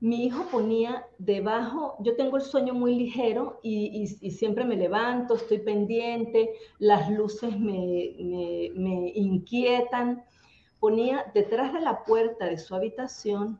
[0.00, 5.58] mi hijo ponía debajo, yo tengo el sueño muy ligero y, siempre me levanto, estoy
[5.58, 7.74] pendiente, las luces me,
[9.14, 10.22] inquietan.
[10.78, 13.58] Ponía detrás de la puerta de su habitación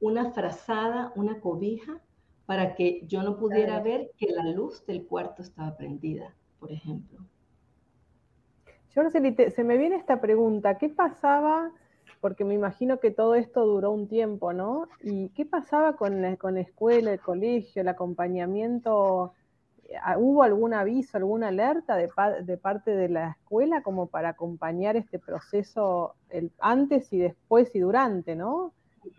[0.00, 2.00] una frazada, una cobija,
[2.46, 7.18] para que yo no pudiera ver que la luz del cuarto estaba prendida, por ejemplo.
[8.98, 11.70] Yo se me viene esta pregunta, ¿qué pasaba?
[12.20, 14.88] porque me imagino que todo esto duró un tiempo, ¿no?
[15.02, 19.34] ¿Y qué pasaba con la, con escuela, el colegio, el acompañamiento?
[20.02, 22.08] Ah, ¿Hubo algún aviso, alguna alerta de,
[22.58, 28.34] parte de la escuela como para acompañar este proceso el, antes y después y durante,
[28.34, 28.72] ¿no?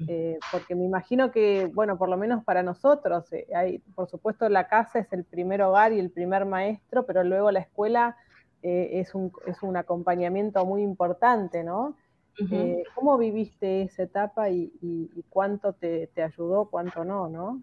[0.08, 4.48] Eh, porque me imagino que, bueno, por lo menos para nosotros, eh, hay, por supuesto
[4.50, 8.18] la casa es el primer hogar y el primer maestro, pero luego la escuela
[8.62, 11.96] eh, es, un, es un acompañamiento muy importante, ¿no?
[12.52, 17.62] Eh, ¿Cómo viviste esa etapa y, cuánto te, ayudó, cuánto no, no?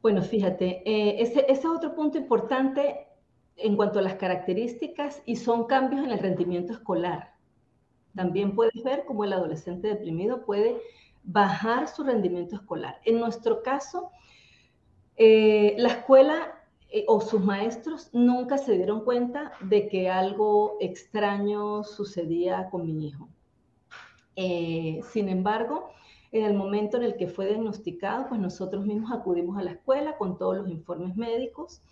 [0.00, 3.06] Bueno, fíjate, eh, ese, es otro punto importante
[3.56, 7.34] en cuanto a las características y son cambios en el rendimiento escolar.
[8.14, 10.80] También puedes ver cómo el adolescente deprimido puede
[11.22, 13.00] bajar su rendimiento escolar.
[13.04, 14.10] En nuestro caso,
[15.16, 16.63] eh, la escuela
[16.96, 23.08] eh, o sus maestros nunca se dieron cuenta de que algo extraño sucedía con mi
[23.08, 23.28] hijo.
[24.36, 25.88] Eh, sin embargo,
[26.30, 30.16] en el momento en el que fue diagnosticado, pues nosotros mismos acudimos a la escuela
[30.16, 31.82] con todos los informes médicos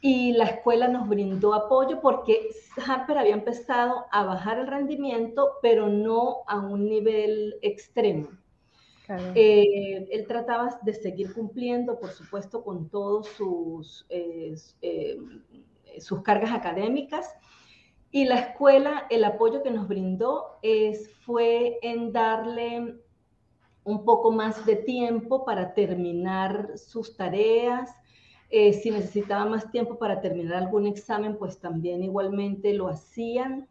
[0.00, 2.50] y la escuela nos brindó apoyo porque
[2.86, 8.28] Harper había empezado a bajar el rendimiento, pero no a un nivel extremo.
[9.34, 15.18] Eh, él trataba de seguir cumpliendo, por supuesto, con todas sus, eh, eh,
[15.98, 17.28] sus cargas académicas.
[18.12, 22.96] Y la escuela, el apoyo que nos brindó es, fue en darle
[23.84, 27.90] un poco más de tiempo para terminar sus tareas.
[28.50, 33.68] si necesitaba más tiempo para terminar algún examen, pues también igualmente lo hacían.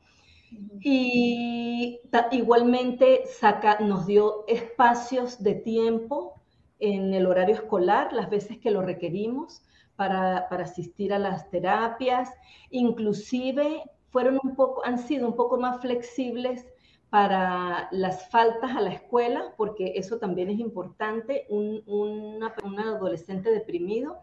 [0.82, 2.00] Y
[2.32, 6.41] igualmente saca, nos dio espacios de tiempo
[6.80, 9.64] en el horario escolar, las veces que lo requerimos,
[9.95, 12.32] para, para, asistir a las terapias.
[12.70, 16.66] Inclusive fueron un poco, han sido un poco más flexibles
[17.10, 21.45] para las faltas a la escuela, porque eso también es importante.
[21.50, 24.20] Un, un adolescente deprimido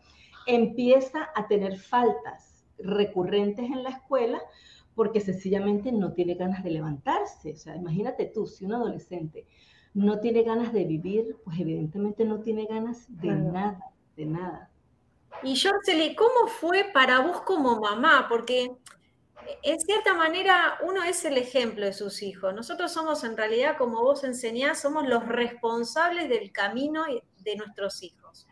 [0.47, 4.41] empieza a tener faltas recurrentes en la escuela
[4.97, 7.53] porque sencillamente no tiene ganas de levantarse.
[7.53, 9.47] O sea, imagínate tú, si un adolescente
[9.95, 13.79] no tiene ganas de vivir, pues evidentemente no tiene ganas de nada,
[14.17, 14.71] de nada.
[15.43, 18.27] Y Jorceli, ¿cómo fue para vos como mamá?
[18.29, 18.71] Porque
[19.63, 22.55] en cierta manera uno es el ejemplo de sus hijos.
[22.55, 27.05] Nosotros somos en realidad, como vos enseñás, somos los responsables del camino
[27.39, 28.47] de nuestros hijos.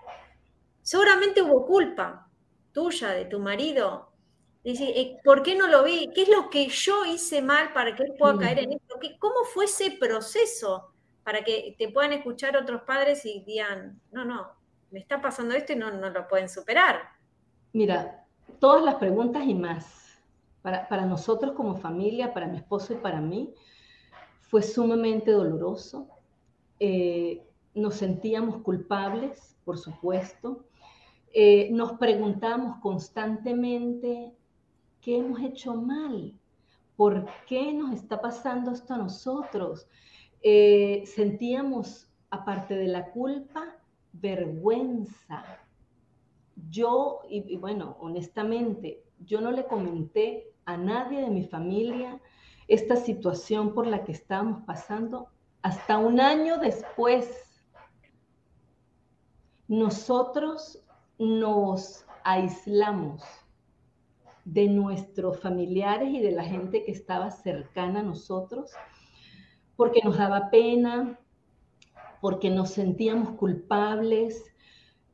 [0.83, 2.29] Seguramente hubo culpa
[2.73, 4.14] tuya, de tu marido,
[4.65, 6.11] Dice, eh, ¿por qué no lo vi?
[6.15, 8.97] ¿Qué es lo que yo hice mal para que él pueda caer en esto?
[9.19, 10.91] ¿Cómo fue ese proceso
[11.23, 14.49] para que te puedan escuchar otros padres y digan, no, no,
[14.91, 17.03] me está pasando esto y no, no lo pueden superar?
[17.75, 18.25] Mira,
[18.59, 20.19] todas las preguntas y más,
[20.63, 23.55] para, para nosotros como familia, para mi esposo y para mí,
[24.41, 26.09] fue sumamente doloroso.
[26.81, 27.43] Eh,
[27.75, 30.65] nos sentíamos culpables, por supuesto.
[31.35, 34.33] Eh, nos preguntamos constantemente
[35.05, 36.33] ¿Qué hemos hecho mal?
[36.97, 39.87] ¿Por qué nos está pasando esto a nosotros?
[40.41, 43.77] Eh, sentíamos, aparte de la culpa,
[44.15, 45.45] vergüenza.
[46.71, 52.19] Yo, y, bueno, honestamente, yo no le comenté a nadie de mi familia
[52.67, 55.29] esta situación por la que estábamos pasando
[55.61, 57.29] hasta un año después.
[59.69, 60.83] Nosotros
[61.19, 63.44] nos aislamos
[64.45, 68.73] de nuestros familiares y de la gente que estaba cercana a nosotros,
[69.77, 71.19] porque nos daba pena,
[72.21, 74.45] porque nos sentíamos culpables,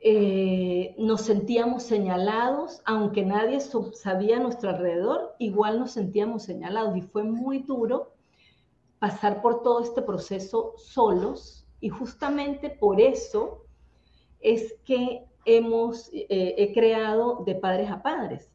[0.00, 6.96] eh, nos sentíamos señalados, aunque nadie sabía a nuestro alrededor, igual nos sentíamos señalados.
[6.96, 8.14] Y fue muy duro
[8.98, 11.66] pasar por todo este proceso solos.
[11.80, 13.64] Y justamente por eso
[14.40, 18.49] es que hemos eh, he creado de padres a padres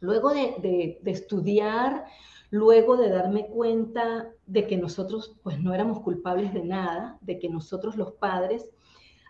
[0.00, 2.06] Luego de, estudiar,
[2.50, 7.48] luego de darme cuenta de que nosotros pues no éramos culpables de nada, de que
[7.48, 8.70] nosotros los padres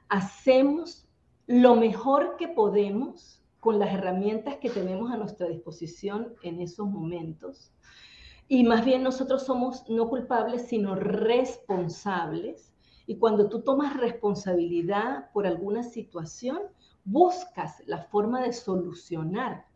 [0.09, 1.09] hacemos
[1.47, 7.73] lo mejor que podemos con las herramientas que tenemos a nuestra disposición en esos momentos.
[8.47, 12.73] Y más bien nosotros somos no culpables, sino responsables.
[13.07, 16.61] Y cuando tú tomas responsabilidad por alguna situación,
[17.05, 19.68] buscas la forma de solucionar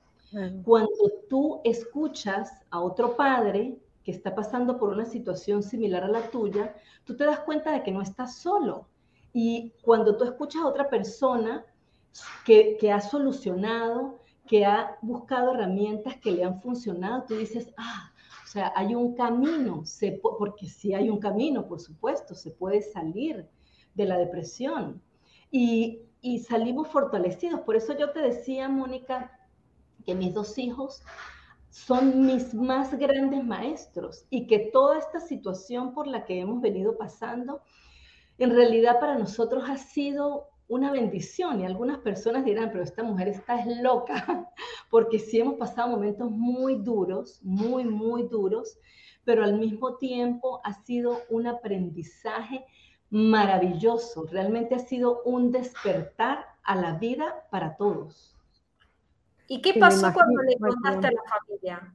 [0.64, 0.90] cuando
[1.28, 6.74] tú escuchas a otro padre que está pasando por una situación similar a la tuya,
[7.04, 8.88] tú te das cuenta de que no estás solo.
[9.32, 11.64] Y cuando tú escuchas a otra persona
[12.44, 18.12] que, ha solucionado, que ha buscado herramientas que le han funcionado, tú dices, ah,
[18.44, 19.84] o sea, hay un camino,
[20.38, 23.48] porque sí hay un camino, por supuesto, se puede salir
[23.94, 25.00] de la depresión.
[25.50, 27.60] Y, y salimos fortalecidos.
[27.60, 29.30] Por eso yo te decía, Mónica,
[30.02, 31.02] que mis dos hijos
[31.70, 36.98] son mis más grandes maestros y que toda esta situación por la que hemos venido
[36.98, 37.62] pasando,
[38.38, 43.28] en realidad para nosotros ha sido una bendición y algunas personas dirán, pero esta mujer
[43.28, 44.50] está loca,
[44.90, 48.78] porque sí hemos pasado momentos muy duros, muy, muy duros,
[49.24, 52.64] pero al mismo tiempo ha sido un aprendizaje
[53.10, 58.31] maravilloso, realmente ha sido un despertar a la vida para todos.
[59.52, 61.94] ¿Y qué pasó cuando le contaste a la familia?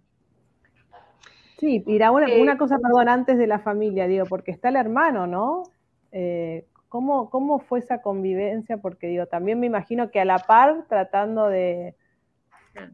[1.58, 4.76] Sí, mira, una, una, eh, cosa, perdón, antes de la familia, digo, porque está el
[4.76, 5.64] hermano, ¿no?
[6.12, 8.78] Eh, ¿cómo, ¿Cómo fue esa convivencia?
[8.78, 11.96] Porque digo, también me imagino que a la par tratando de,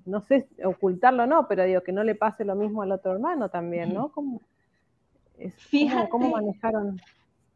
[0.05, 3.49] no sé, ocultarlo no, pero digo, que no le pase lo mismo al otro hermano
[3.49, 4.13] también, ¿no?
[4.13, 4.39] ¿Cómo,
[5.57, 7.01] Fíjate ¿cómo, manejaron?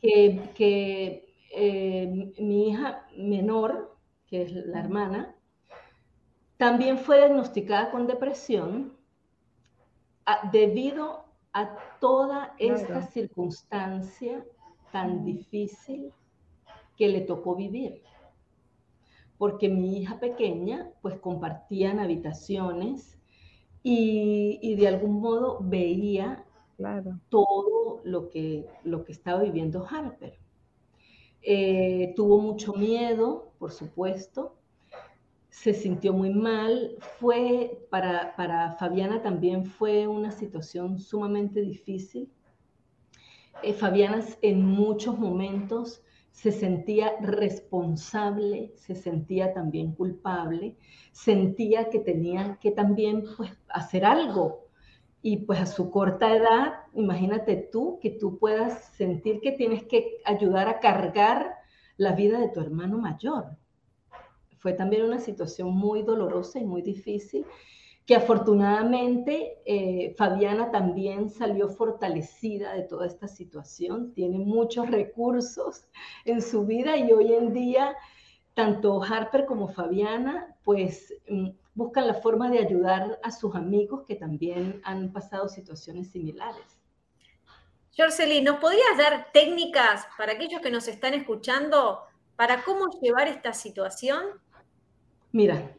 [0.01, 1.23] Que,
[1.55, 3.95] eh, mi hija menor,
[4.25, 5.36] que es la hermana,
[6.57, 8.93] también fue diagnosticada con depresión
[10.51, 14.43] debido a toda esta circunstancia
[14.91, 16.11] tan difícil
[16.97, 18.01] que le tocó vivir.
[19.37, 23.17] Porque mi hija pequeña, pues compartían habitaciones
[23.83, 26.43] y, de algún modo veía
[27.29, 30.37] todo lo que, lo que estaba viviendo Harper.
[31.41, 34.55] Eh, tuvo mucho miedo, por supuesto,
[35.61, 36.95] se sintió muy mal.
[37.19, 42.29] Fue, para, para Fabiana también fue una situación sumamente difícil.
[43.63, 50.75] Eh, Fabiana en muchos momentos se sentía responsable, se sentía también culpable,
[51.11, 54.67] sentía que tenía que también pues, hacer algo.
[55.23, 60.19] Y pues a su corta edad, imagínate tú que tú puedas sentir que tienes que
[60.23, 61.55] ayudar a cargar
[61.97, 63.57] la vida de tu hermano mayor
[64.59, 67.45] fue también una situación muy dolorosa y muy difícil,
[68.05, 75.87] que afortunadamente eh, Fabiana también salió fortalecida de toda esta situación, tiene muchos recursos
[76.23, 77.95] en su vida y hoy en día
[78.53, 84.15] tanto Harper como Fabiana pues mm, buscan la forma de ayudar a sus amigos que
[84.15, 86.77] también han pasado situaciones similares.
[87.95, 92.01] Jorceli, ¿nos podrías dar técnicas para aquellos que nos están escuchando
[92.35, 94.23] para cómo llevar esta situación?
[95.37, 95.77] Mira,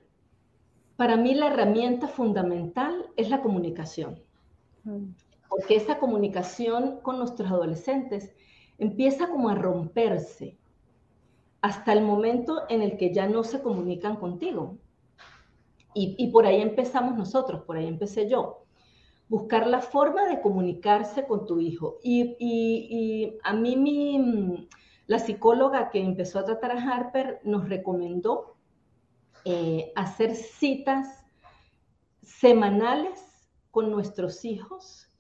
[0.94, 4.22] para mí la herramienta fundamental es la comunicación,
[4.84, 5.06] mm.
[5.48, 8.32] porque esa comunicación con nuestros adolescentes
[8.78, 10.56] empieza como a romperse
[11.60, 14.78] hasta el momento en el que ya no se comunican contigo.
[15.92, 18.62] Y, por ahí empezamos nosotros, por ahí empecé yo.
[19.28, 21.98] Buscar la forma de comunicarse con tu hijo.
[22.04, 24.68] Y, y a mí mi,
[25.08, 28.57] la psicóloga que empezó a tratar a Harper nos recomendó
[29.50, 31.24] eh, hacer citas
[32.20, 33.18] semanales
[33.70, 35.10] con nuestros hijos,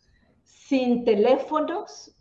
[0.42, 2.14] sin teléfonos,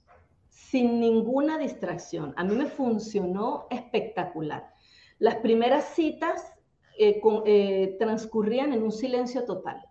[0.48, 2.34] sin ninguna distracción.
[2.38, 4.74] A mí me funcionó espectacular.
[5.20, 6.50] Las primeras citas
[6.98, 9.84] eh, eh, transcurrían en un silencio total.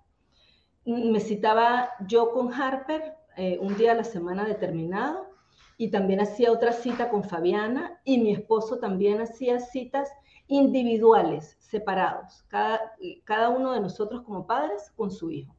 [0.86, 3.14] Me citaba yo con Harper
[3.60, 5.35] un día a la semana determinado
[5.78, 10.10] y también hacía otra cita con Fabiana y mi esposo también hacía citas
[10.46, 15.54] individuales, separados, cada, cada uno de nosotros como padres con su hijo.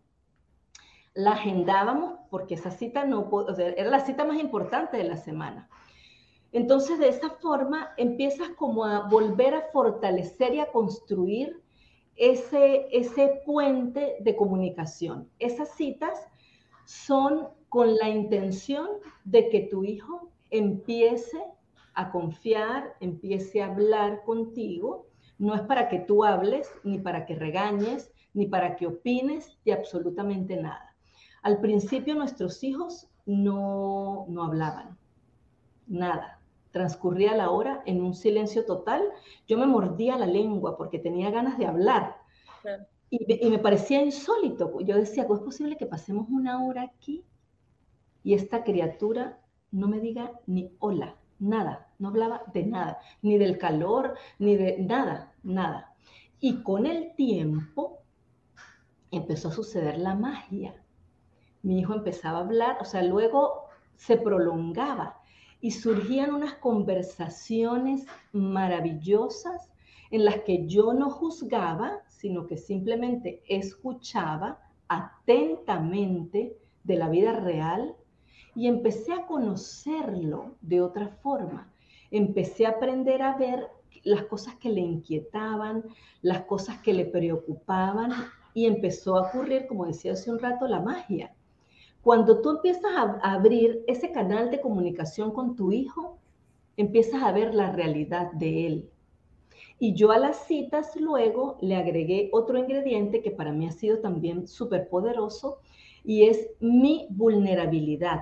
[1.13, 5.70] La agendábamos porque esa cita no era la cita más importante de la semana.
[6.51, 11.61] Entonces, de esa forma, empiezas como a volver a fortalecer y a construir
[12.15, 15.30] ese, ese puente de comunicación.
[15.39, 16.28] Esas citas
[16.86, 18.88] son con la intención
[19.23, 21.38] de que tu hijo empiece
[21.93, 25.05] a confiar, empiece a hablar contigo.
[25.38, 29.73] No es para que tú hables, ni para que regañes, ni para que opines de
[29.73, 30.95] absolutamente nada.
[31.43, 34.97] Al principio nuestros hijos no, no hablaban,
[35.86, 36.41] nada.
[36.71, 39.03] Transcurría la hora en un silencio total.
[39.47, 42.15] Yo me mordía la lengua porque tenía ganas de hablar.
[43.11, 44.80] Y, y, me parecía insólito.
[44.80, 47.23] Yo decía, ¿cómo es posible que pasemos una hora aquí
[48.28, 49.39] y esta criatura
[49.71, 51.15] no me diga ni hola?
[51.39, 55.95] nada, no hablaba de nada, ni del calor, ni de nada, nada.
[56.41, 57.99] Y con el tiempo
[59.11, 60.75] empezó a suceder la magia.
[61.61, 65.21] Mi hijo empezaba a hablar, o sea, luego se prolongaba
[65.61, 69.71] y surgían unas conversaciones maravillosas
[70.11, 74.59] en las que yo no juzgaba, sino que simplemente escuchaba
[74.89, 77.95] atentamente de la vida real
[78.58, 81.72] y empecé a conocerlo de otra forma.
[82.10, 83.68] Empecé a aprender a ver
[84.03, 85.84] las cosas que le inquietaban,
[86.24, 88.12] las cosas que le preocupaban
[88.55, 91.36] y empezó a ocurrir, como decía hace un rato, la magia.
[92.01, 96.18] Cuando tú empiezas a abrir ese canal de comunicación con tu hijo,
[96.78, 98.89] empiezas a ver la realidad de él.
[99.78, 103.99] Y yo a las citas luego le agregué otro ingrediente que para mí ha sido
[103.99, 105.60] también súper poderoso
[106.03, 108.22] y es mi vulnerabilidad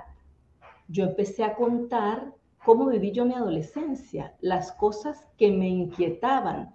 [0.88, 2.34] yo empecé a contar
[2.64, 6.74] cómo viví yo mi adolescencia, las cosas que me inquietaban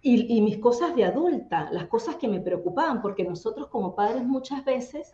[0.00, 4.64] y, mis cosas de adulta, las cosas que me preocupaban, porque nosotros como padres muchas
[4.64, 5.12] veces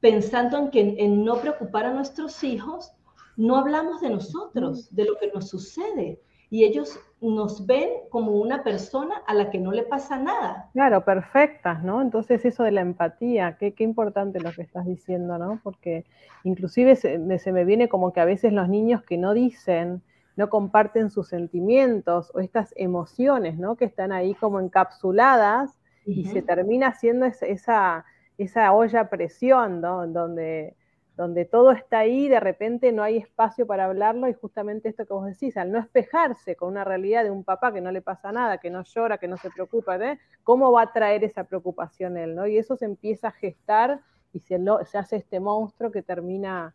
[0.00, 2.92] pensando en que en no preocupar a nuestros hijos,
[3.36, 6.20] no hablamos de nosotros, de lo que nos sucede.
[6.54, 10.70] Y ellos nos ven como una persona a la que no le pasa nada.
[10.72, 12.00] Claro, perfectas, ¿no?
[12.00, 15.58] Entonces eso de la empatía, qué, qué importante lo que estás diciendo, ¿no?
[15.64, 16.04] Porque
[16.44, 20.00] inclusive se, se, me viene como que a veces los niños que no dicen,
[20.36, 23.74] no comparten sus sentimientos o estas emociones, ¿no?
[23.74, 25.70] Que están ahí como encapsuladas
[26.06, 26.16] uh -huh.
[26.18, 28.04] y se termina haciendo esa, esa,
[28.38, 30.06] esa olla a presión, ¿no?
[30.06, 30.76] Donde
[31.16, 35.12] donde todo está ahí, de repente no hay espacio para hablarlo y justamente esto que
[35.12, 38.32] vos decís, al no espejarse con una realidad de un papá que no le pasa
[38.32, 40.18] nada, que no llora, que no se preocupa, ¿eh?
[40.42, 42.34] ¿cómo va a traer esa preocupación él?
[42.34, 42.46] ¿no?
[42.46, 44.00] Y eso se empieza a gestar
[44.32, 44.56] y se,
[44.98, 46.74] hace este monstruo que termina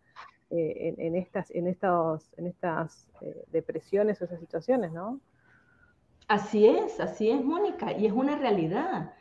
[0.49, 5.19] eh, en, en, estas, en, estos, en estas eh, depresiones o esas situaciones, ¿no?
[6.29, 9.13] Así es, así es, Mónica, y es una realidad.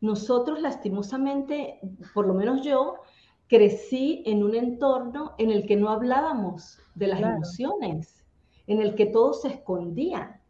[0.00, 1.80] Nosotros lastimosamente,
[2.12, 2.96] por lo menos yo,
[3.48, 7.36] crecí en un entorno en el que no hablábamos de las claro.
[7.36, 8.24] emociones,
[8.66, 10.40] en el que todo se escondía.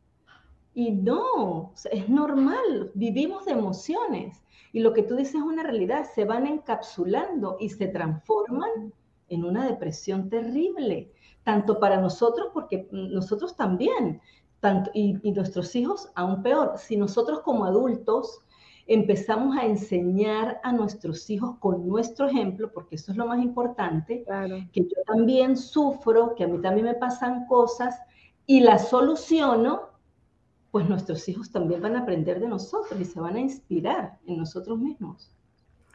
[0.74, 4.42] Y no, es normal, vivimos de emociones.
[4.72, 8.92] Y lo que tú dices es una realidad, se van encapsulando y se transforman
[9.28, 11.10] en una depresión terrible,
[11.44, 14.20] tanto para nosotros, porque nosotros también,
[14.60, 18.40] tanto, y, y nuestros hijos aún peor, si nosotros como adultos
[18.86, 24.22] empezamos a enseñar a nuestros hijos con nuestro ejemplo, porque eso es lo más importante,
[24.24, 24.58] claro.
[24.72, 27.98] que yo también sufro, que a mí también me pasan cosas
[28.46, 29.90] y las soluciono,
[30.70, 34.38] pues nuestros hijos también van a aprender de nosotros y se van a inspirar en
[34.38, 35.32] nosotros mismos.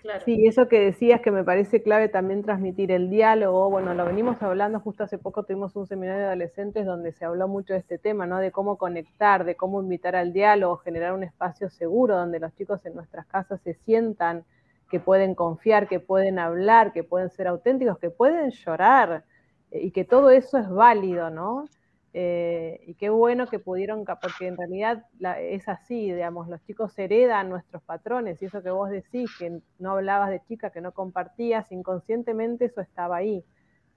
[0.01, 0.25] Claro.
[0.25, 3.69] Sí, eso que decías que me parece clave también transmitir el diálogo.
[3.69, 7.47] Bueno, lo venimos hablando, justo hace poco tuvimos un seminario de adolescentes donde se habló
[7.47, 8.37] mucho de este tema, ¿no?
[8.39, 12.85] De cómo conectar, de cómo invitar al diálogo, generar un espacio seguro donde los chicos
[12.85, 14.43] en nuestras casas se sientan
[14.89, 19.23] que pueden confiar, que pueden hablar, que pueden ser auténticos, que pueden llorar
[19.71, 21.65] eh, y que todo eso es válido, ¿no?
[22.13, 26.97] Eh, y qué bueno que pudieron, porque en realidad la, es así, digamos, los chicos
[26.99, 30.91] heredan nuestros patrones y eso que vos decís, que no hablabas de chica, que no
[30.91, 33.45] compartías, inconscientemente eso estaba ahí.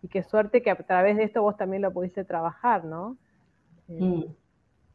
[0.03, 3.17] Y qué suerte que a través de esto vos también lo pudiste trabajar, ¿no?
[3.89, 4.25] Eh, mm.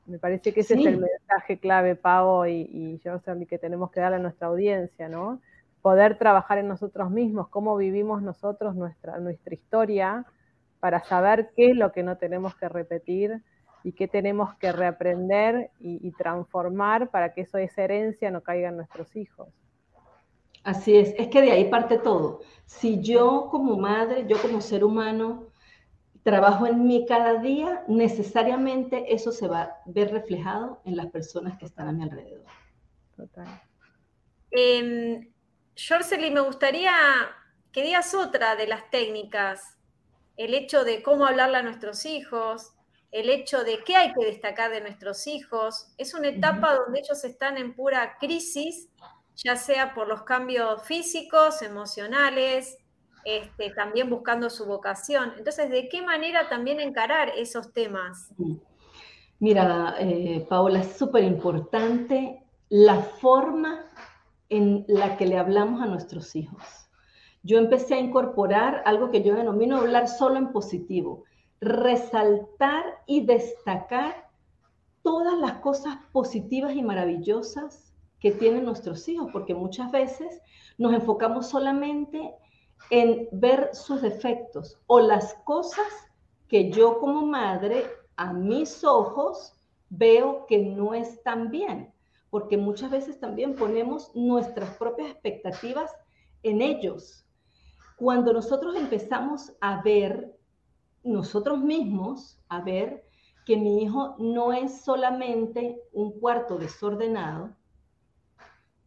[0.06, 0.82] Me parece que ese sí.
[0.82, 5.10] es el mensaje clave, Pavo, y, y yo que tenemos que darle a nuestra audiencia,
[5.10, 5.42] ¿no?
[5.82, 10.26] Poder trabajar en nosotros mismos, cómo vivimos nosotros nuestra, nuestra historia,
[10.80, 13.44] para saber qué es lo que no tenemos que repetir
[13.84, 18.70] y qué tenemos que reaprender y, y, transformar para que eso, esa herencia no caiga
[18.70, 19.48] en nuestros hijos.
[20.64, 22.42] Así es, es que de ahí parte todo.
[22.66, 25.48] Si yo como madre, yo como ser humano,
[26.24, 31.58] trabajo en mí cada día, necesariamente eso se va a ver reflejado en las personas
[31.58, 32.46] que están a mi alrededor.
[33.16, 33.48] Total.
[34.52, 35.32] Eh,
[36.32, 36.94] me gustaría
[37.72, 39.79] que digas otra de las técnicas
[40.40, 42.72] el hecho de cómo hablarle a nuestros hijos,
[43.12, 45.88] el hecho de qué hay que destacar de nuestros hijos.
[45.98, 48.88] Es una etapa donde ellos están en pura crisis,
[49.36, 52.78] ya sea por los cambios físicos, emocionales,
[53.26, 55.34] este, también buscando su vocación.
[55.38, 58.30] Entonces, ¿de qué manera también encarar esos temas?
[59.40, 63.92] Mira, eh, Paola, es súper importante la forma
[64.48, 66.89] en la que le hablamos a nuestros hijos
[67.44, 71.24] yo empecé a incorporar algo que yo denomino hablar solo en positivo,
[71.62, 74.30] resaltar y destacar
[75.04, 80.42] todas las cosas positivas y maravillosas que tienen nuestros hijos, porque muchas veces
[80.78, 82.36] nos enfocamos solamente
[82.90, 85.88] en ver sus defectos o las cosas
[86.48, 87.86] que yo como madre
[88.18, 89.54] a mis ojos
[89.90, 91.94] veo que no están bien,
[92.30, 95.92] porque muchas veces también ponemos nuestras propias expectativas
[96.44, 97.26] en ellos
[98.00, 100.34] cuando nosotros empezamos a ver
[101.04, 103.04] nosotros mismos, a ver
[103.46, 107.56] que mi hijo no es solamente un cuarto desordenado,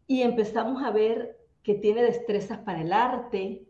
[0.06, 3.68] y empezamos a ver que tiene destrezas para el arte,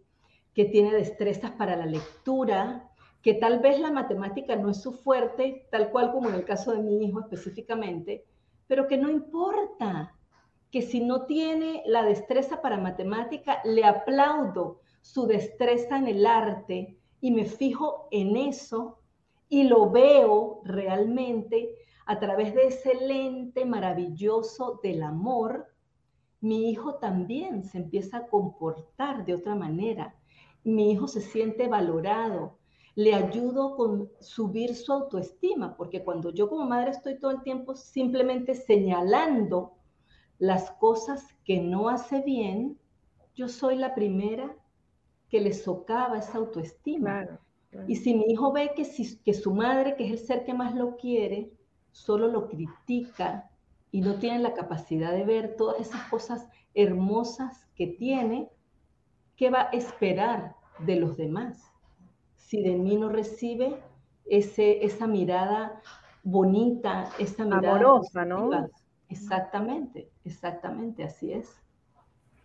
[0.55, 2.89] que tiene destrezas para la lectura,
[3.21, 6.73] que tal vez la matemática no es su fuerte, tal cual como en el caso
[6.73, 8.25] de mi hijo específicamente,
[8.69, 10.15] pero que no importa,
[10.71, 16.97] que si no tiene la destreza para matemática, le aplaudo, su destreza en el arte
[17.21, 18.99] y me fijo en eso
[19.49, 21.77] y lo veo realmente
[22.07, 25.67] a través de ese lente maravilloso del amor,
[26.41, 30.15] mi hijo también se empieza a comportar de otra manera.
[30.65, 32.59] Mi hijo se siente valorado,
[32.95, 37.75] le ayudo con subir su autoestima, porque cuando yo como madre estoy todo el tiempo
[37.75, 39.75] simplemente señalando
[40.39, 42.79] las cosas que no hace bien,
[43.35, 44.57] yo soy la primera
[45.33, 47.27] que le socava esa autoestima.
[47.89, 48.87] Y si mi hijo ve que,
[49.25, 51.51] que su madre, que es el ser que más lo quiere,
[51.91, 53.51] solo lo critica
[53.91, 58.51] y no tiene la capacidad de ver todas esas cosas hermosas que tiene,
[59.37, 61.73] ¿qué va a esperar de los demás?
[62.37, 63.83] Si de mí no recibe
[64.27, 65.81] ese, esa mirada
[66.23, 68.51] bonita, esa mirada amorosa, ¿no?
[69.09, 71.59] Exactamente, exactamente, así es.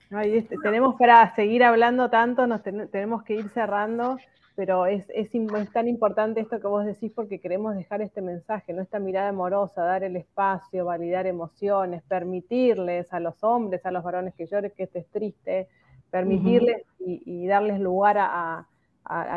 [0.09, 4.17] Este, tenemos para seguir hablando tanto, nos tenemos que ir cerrando,
[4.55, 5.29] pero es, es,
[5.73, 8.81] tan importante esto que vos decís porque queremos dejar este mensaje, ¿no?
[8.81, 14.33] Esta mirada amorosa, dar el espacio, validar emociones, permitirles a los hombres, a los varones
[14.33, 15.67] que lloren, que estés triste,
[16.09, 18.65] permitirles y, darles lugar a,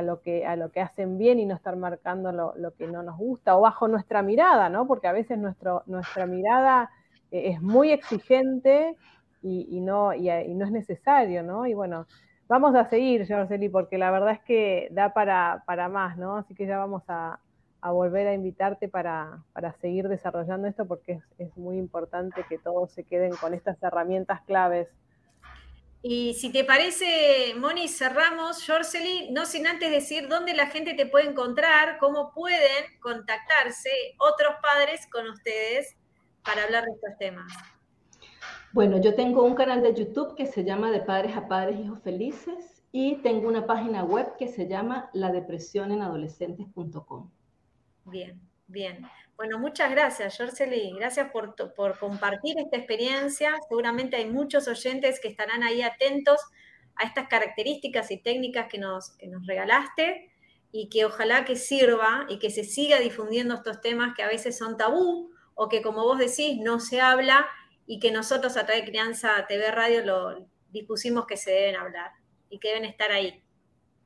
[0.03, 3.18] lo que, a lo que hacen bien y no estar marcando lo, que no nos
[3.18, 4.87] gusta o bajo nuestra mirada, ¿no?
[4.87, 6.91] Porque a veces nuestro, nuestra mirada
[7.33, 8.97] eh, es muy exigente
[9.43, 11.66] y, no, y, no es necesario, ¿no?
[11.66, 12.07] Y bueno,
[12.49, 16.36] vamos a seguir, Jorceli, porque la verdad es que da para, para más, ¿no?
[16.36, 17.38] Así que ya vamos a,
[17.82, 19.43] volver a invitarte para,
[19.80, 24.88] seguir desarrollando esto porque es, muy importante que todos se queden con estas herramientas claves.
[26.03, 31.07] Y si te parece, Moni, cerramos, Jorceli, no sin antes decir dónde la gente te
[31.07, 35.97] puede encontrar, cómo pueden contactarse otros padres con ustedes
[36.43, 37.80] para hablar de estos temas.
[38.73, 41.99] Bueno, yo tengo un canal de YouTube que se llama De Padres a Padres Hijos
[42.03, 47.29] Felices y tengo una página web que se llama ladepresionenadolescentes.com.
[48.05, 49.05] Bien, bien.
[49.37, 50.93] Bueno, muchas gracias, Jorceli.
[50.93, 53.59] Gracias por, por compartir esta experiencia.
[53.68, 56.39] Seguramente hay muchos oyentes que estarán ahí atentos
[56.95, 60.31] a estas características y técnicas que nos, que nos regalaste
[60.71, 64.57] y que ojalá que sirva y que se siga difundiendo estos temas que a veces
[64.57, 67.49] son tabú o que como vos decís no se habla
[67.91, 72.12] y que nosotros a través de Crianza TV Radio lo dispusimos que se deben hablar
[72.49, 73.43] y que deben estar ahí.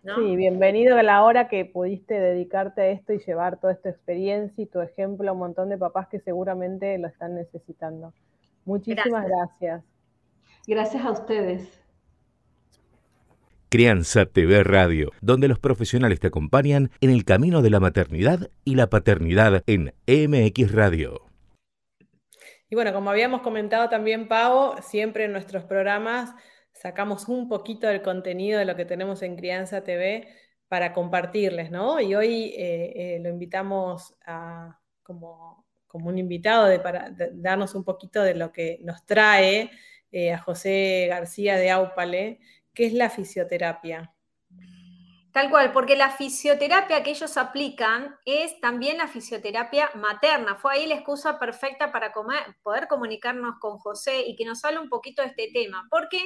[0.03, 4.65] Sí, bienvenido a la hora que pudiste dedicarte a esto y llevar toda esta experiencia
[4.65, 8.15] y tu ejemplo a un montón de papás que seguramente lo están necesitando.
[8.65, 9.85] Muchísimas gracias.
[10.67, 11.69] Gracias, a ustedes.
[13.69, 18.77] Crianza TV Radio, donde los profesionales te acompañan en el camino de la maternidad y
[18.77, 21.34] la paternidad en MX Radio.
[22.75, 26.35] Y bueno, como habíamos comentado también, Pau, siempre en nuestros programas
[26.73, 30.27] sacamos un poquito del contenido de lo que tenemos en Crianza TV
[30.67, 32.01] para compartirles, ¿no?
[32.01, 38.35] Y hoy eh, eh, lo invitamos a, como, un invitado para darnos un poquito de
[38.35, 39.71] lo que nos trae
[40.11, 42.41] eh, a José García de Aupale,
[42.75, 44.13] que es la fisioterapia.
[45.35, 50.55] Tal cual, porque la fisioterapia que ellos aplican es también la fisioterapia materna.
[50.55, 52.13] Fue ahí la excusa perfecta para
[52.63, 56.25] poder comunicarnos con José y que nos hable un poquito de este tema, porque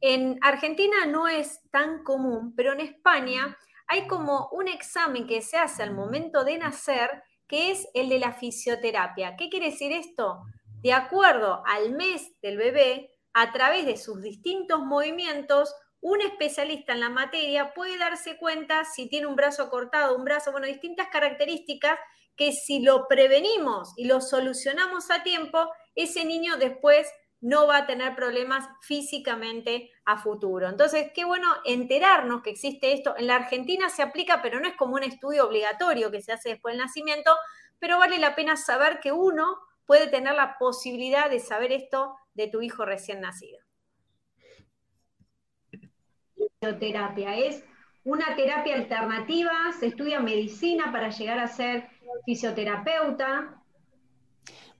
[0.00, 3.54] en Argentina no es tan común, pero en España
[3.86, 8.18] hay como un examen que se hace al momento de nacer, que es el de
[8.18, 9.36] la fisioterapia.
[9.36, 10.40] ¿Qué quiere decir esto?
[10.80, 17.00] De acuerdo al mes del bebé, a través de sus distintos movimientos, un especialista en
[17.00, 21.98] la materia puede darse cuenta si tiene un brazo cortado, un brazo, bueno, distintas características
[22.36, 27.08] que si lo prevenimos y lo solucionamos a tiempo, ese niño después
[27.40, 30.68] no va a tener problemas físicamente a futuro.
[30.68, 33.14] Entonces, qué bueno enterarnos que existe esto.
[33.16, 36.50] En la Argentina se aplica, pero no es como un estudio obligatorio que se hace
[36.50, 37.36] después del nacimiento,
[37.78, 42.48] pero vale la pena saber que uno puede tener la posibilidad de saber esto de
[42.48, 43.67] tu hijo recién nacido
[46.60, 47.36] fisioterapia?
[47.36, 47.64] ¿Es
[48.04, 49.52] una terapia alternativa?
[49.78, 51.88] ¿Se estudia medicina para llegar a ser
[52.24, 53.54] fisioterapeuta?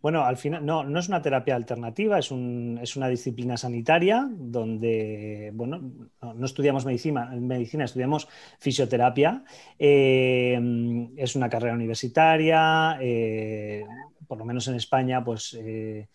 [0.00, 5.80] Bueno, al final no, no es una terapia alternativa, es, una disciplina sanitaria donde, bueno,
[6.22, 8.28] no, estudiamos medicina, medicina, estudiamos
[8.60, 9.42] fisioterapia.
[9.76, 13.84] Eh, es una carrera universitaria, eh,
[14.28, 16.08] por lo menos en España, pues eh,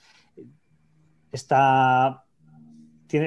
[1.29, 2.22] está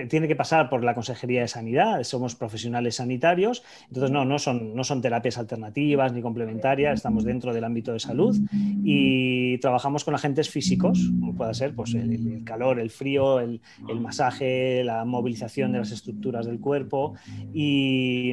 [0.08, 4.74] tiene, que pasar por la Consejería de Sanidad, somos profesionales sanitarios, entonces no, no, son,
[4.74, 10.14] no son terapias alternativas ni complementarias, estamos dentro del ámbito de salud y trabajamos con
[10.14, 13.60] agentes físicos, como pueda ser pues, el, calor, el frío, el,
[14.00, 17.14] masaje, la movilización de las estructuras del cuerpo
[17.54, 18.30] y,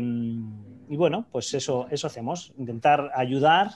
[0.90, 3.74] y bueno, pues eso, eso hacemos, intentar ayudar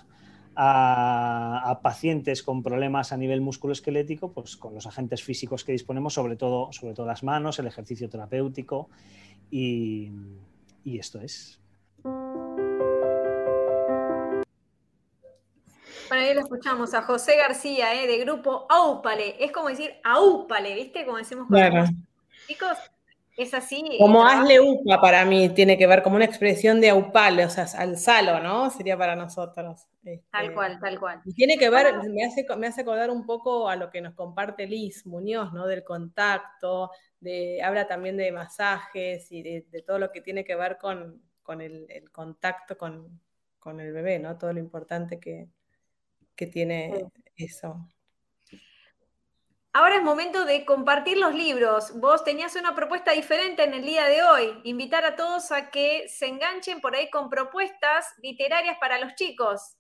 [0.60, 6.36] a, pacientes con problemas a nivel musculoesquelético, pues con los agentes físicos que disponemos, sobre
[6.36, 8.90] todo, sobre todo las manos, el ejercicio terapéutico
[9.52, 10.12] y,
[10.86, 11.60] esto es.
[16.10, 18.08] Bueno, ahí lo escuchamos a José García, ¿eh?
[18.08, 19.44] de grupo Aupale.
[19.44, 21.06] Es como decir Aupale, ¿viste?
[21.06, 21.86] Como decimos con claro.
[22.48, 22.78] chicos.
[23.38, 23.84] Es así.
[24.00, 27.66] Como hazle upa para mí, tiene que ver como una expresión de aupal, o sea,
[27.78, 28.72] alzalo, ¿no?
[28.72, 29.88] Sería para nosotros.
[30.02, 31.22] tal este, cual, tal cual.
[31.24, 34.16] Y tiene que ver, me hace, me hace acordar un poco a lo que nos
[34.16, 35.68] comparte Liz Muñoz, ¿no?
[35.68, 40.80] Del contacto, de, habla también de masajes y de, todo lo que tiene que ver
[40.80, 41.22] con,
[41.62, 43.22] el, contacto con,
[43.80, 44.36] el bebé, ¿no?
[44.40, 45.48] Todo lo importante que,
[46.36, 47.88] que tiene eso.
[49.80, 51.92] Ahora es momento de compartir los libros.
[52.00, 56.08] Vos tenías una propuesta diferente en el día de hoy, invitar a todos a que
[56.10, 59.78] se enganchen por ahí con propuestas literarias para los chicos.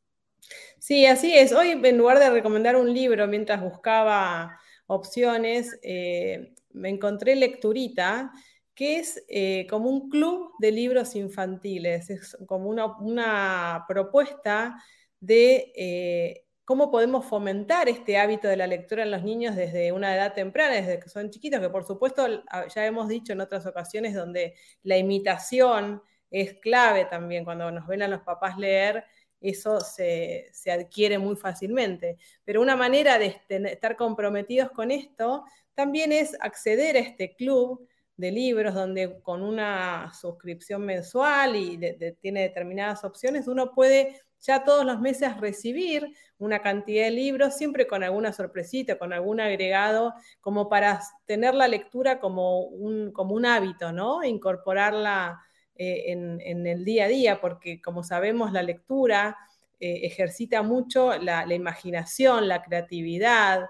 [0.77, 1.51] Sí, así es.
[1.51, 8.31] Hoy en lugar de recomendar un libro mientras buscaba opciones, eh, me encontré Lecturita,
[8.75, 14.75] que es eh, como un club de libros infantiles, es como una, propuesta
[15.19, 15.73] de...
[15.75, 20.33] Eh, cómo podemos fomentar este hábito de la lectura en los niños desde una edad
[20.33, 22.27] temprana, desde que son chiquitos, que por supuesto
[22.75, 24.53] ya hemos dicho en otras ocasiones donde
[24.83, 29.05] la imitación es clave también, cuando nos ven a los papás leer,
[29.39, 32.17] eso se, adquiere muy fácilmente.
[32.43, 37.87] Pero una manera de estar comprometidos con esto también es acceder a este club
[38.17, 41.77] de libros donde con una suscripción mensual y
[42.19, 47.87] tiene determinadas opciones, uno puede ya todos los meses recibir una cantidad de libros, siempre
[47.87, 53.45] con alguna sorpresita, con algún agregado, como para tener la lectura como un, como un
[53.45, 54.23] hábito, ¿no?
[54.23, 55.41] Incorporarla
[55.75, 59.37] eh, en, el día a día, porque como sabemos, la lectura
[59.79, 63.67] eh, ejercita mucho la, imaginación, la creatividad.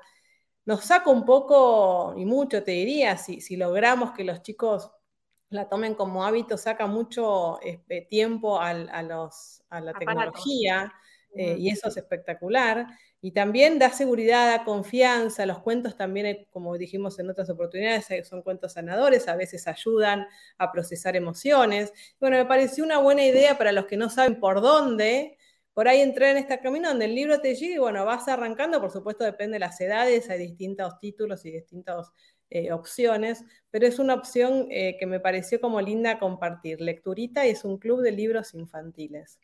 [0.65, 4.91] Nos saca un poco, y mucho te diría, si, si logramos que los chicos
[5.49, 10.93] la tomen como hábito, saca mucho este, tiempo a, los, a la tecnología
[11.37, 12.87] eh, y eso es espectacular.
[13.21, 15.45] Y también da seguridad, da confianza.
[15.45, 19.67] Los cuentos también, eh, como dijimos en otras oportunidades, eh, son cuentos sanadores, a veces
[19.67, 20.27] ayudan
[20.57, 21.93] a procesar emociones.
[22.19, 25.37] Bueno, me pareció una buena idea para los que no saben por dónde,
[25.73, 28.81] por ahí entrar en este camino donde el libro te llega y bueno, vas arrancando,
[28.81, 32.11] por supuesto depende de las edades, hay distintos títulos y distintos
[32.49, 36.79] eh, opciones, pero es una opción eh, que me pareció como linda compartir.
[36.79, 39.37] Lecturita y es un club de libros infantiles.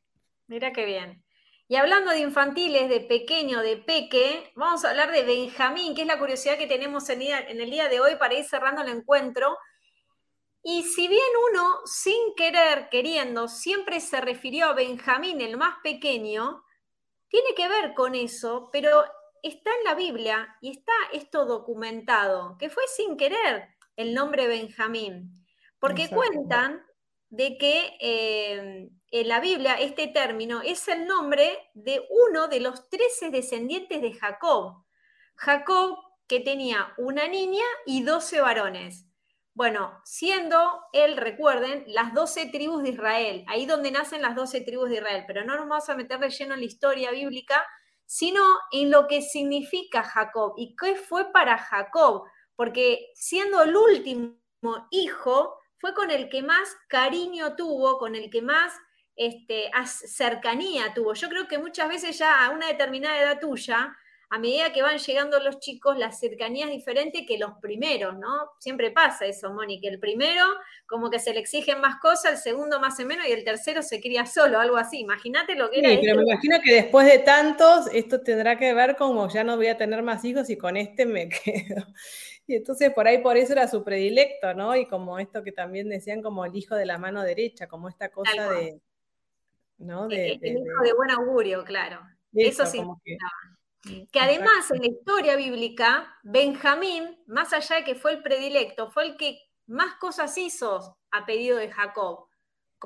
[0.47, 1.21] Mira qué bien.
[1.73, 6.07] Y hablando de infantiles, de pequeño, de peque, vamos a hablar de Benjamín, que es
[6.07, 9.57] la curiosidad que tenemos en, el día de hoy para ir cerrando el encuentro.
[10.61, 16.63] Y si bien uno, sin querer, queriendo, siempre se refirió a Benjamín, el más pequeño,
[17.27, 19.03] tiene que ver con eso, pero
[19.41, 25.33] está en la Biblia y está esto documentado, que fue sin querer el nombre Benjamín,
[25.79, 26.85] porque cuentan
[27.29, 32.89] de que eh, en la Biblia este término es el nombre de uno de los
[32.89, 34.83] trece descendientes de Jacob.
[35.35, 39.05] Jacob que tenía una niña y doce varones.
[39.53, 40.57] Bueno, siendo
[40.93, 45.25] él, recuerden, las doce tribus de Israel, ahí donde nacen las doce tribus de Israel,
[45.27, 47.63] pero no nos vamos a meter de lleno en la historia bíblica,
[48.07, 48.41] sino
[48.71, 52.23] en lo que significa Jacob y qué fue para Jacob,
[52.55, 54.39] porque siendo el último
[54.89, 58.73] hijo, fue con el que más cariño tuvo, con el que más
[59.15, 61.13] este, cercanía tuvo.
[61.13, 63.95] Yo creo que muchas veces ya a una determinada edad tuya,
[64.33, 68.49] a medida que van llegando los chicos, la cercanía es diferente que los primeros, ¿no?
[68.57, 69.87] Siempre pasa eso, Mónica.
[69.87, 70.43] El primero,
[70.87, 73.83] como que se le exigen más cosas, el segundo más o menos, y el tercero
[73.83, 75.01] se cría solo, algo así.
[75.01, 78.95] Imagínate lo que sí, pero me imagino que después de tantos, esto tendrá que ver
[78.95, 81.85] como ya no voy a tener más hijos y con este me quedo.
[82.47, 84.75] Y entonces por ahí por eso era su predilecto, ¿no?
[84.75, 88.09] Y como esto que también decían como el hijo de la mano derecha, como esta
[88.09, 88.81] cosa de...
[89.77, 90.07] ¿no?
[90.07, 92.01] De, el, hijo de, buen augurio, claro.
[92.33, 92.81] Eso, sí.
[94.11, 99.03] Que además en la historia bíblica, Benjamín, más allá de que fue el predilecto, fue
[99.07, 102.27] el que más cosas hizo a pedido de Jacob.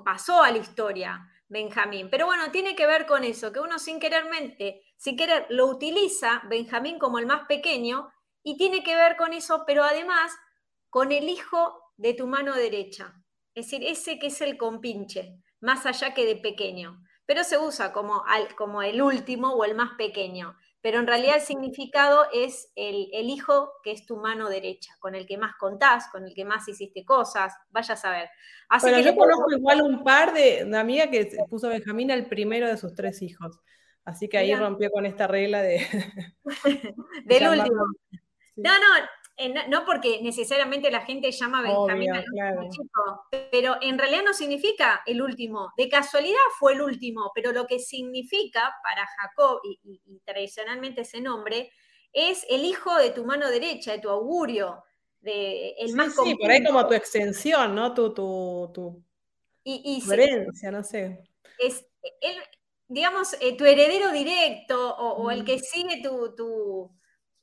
[0.03, 2.09] Pasó a la historia Benjamín.
[2.09, 6.41] Pero bueno, tiene que ver con eso, que uno sin querermente, sin querer, lo utiliza
[6.49, 8.11] Benjamín como el más pequeño
[8.43, 10.35] y tiene que ver con eso, pero además
[10.89, 13.13] con el hijo de tu mano derecha.
[13.53, 17.03] Es decir, ese que es el compinche, más allá que de pequeño.
[17.25, 18.23] Pero se usa como,
[18.57, 23.73] como el último o el más pequeño pero en realidad el significado es el, hijo
[23.83, 27.03] que es tu mano derecha, con el que más contás, con el que más hiciste
[27.03, 28.29] cosas, vaya a saber.
[28.69, 32.67] Así que yo conozco igual un par de una amiga que puso Benjamín al primero
[32.67, 33.59] de sus tres hijos,
[34.05, 35.85] así que ahí rompió con esta regla de...
[37.25, 37.83] Del último.
[38.55, 38.85] No, no,
[39.69, 42.23] no porque necesariamente la gente llama Benjamín al
[42.69, 45.71] chico, pero en realidad no significa el último.
[45.77, 51.71] De casualidad fue el último, pero lo que significa para Jacob, y, tradicionalmente ese nombre,
[52.13, 54.83] es el hijo de tu mano derecha, de tu augurio.
[55.19, 57.93] de el Sí, más sí, por ahí como tu extensión, ¿no?
[57.93, 59.03] Tu, tu, tu
[59.63, 61.23] y, y herencia, no sé.
[61.59, 61.85] es
[62.21, 62.37] el,
[62.87, 65.45] digamos, eh, tu heredero directo o, o el Mm.
[65.45, 66.96] que sigue tu, tu,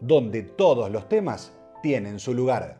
[0.00, 2.76] donde todos los temas tienen su lugar.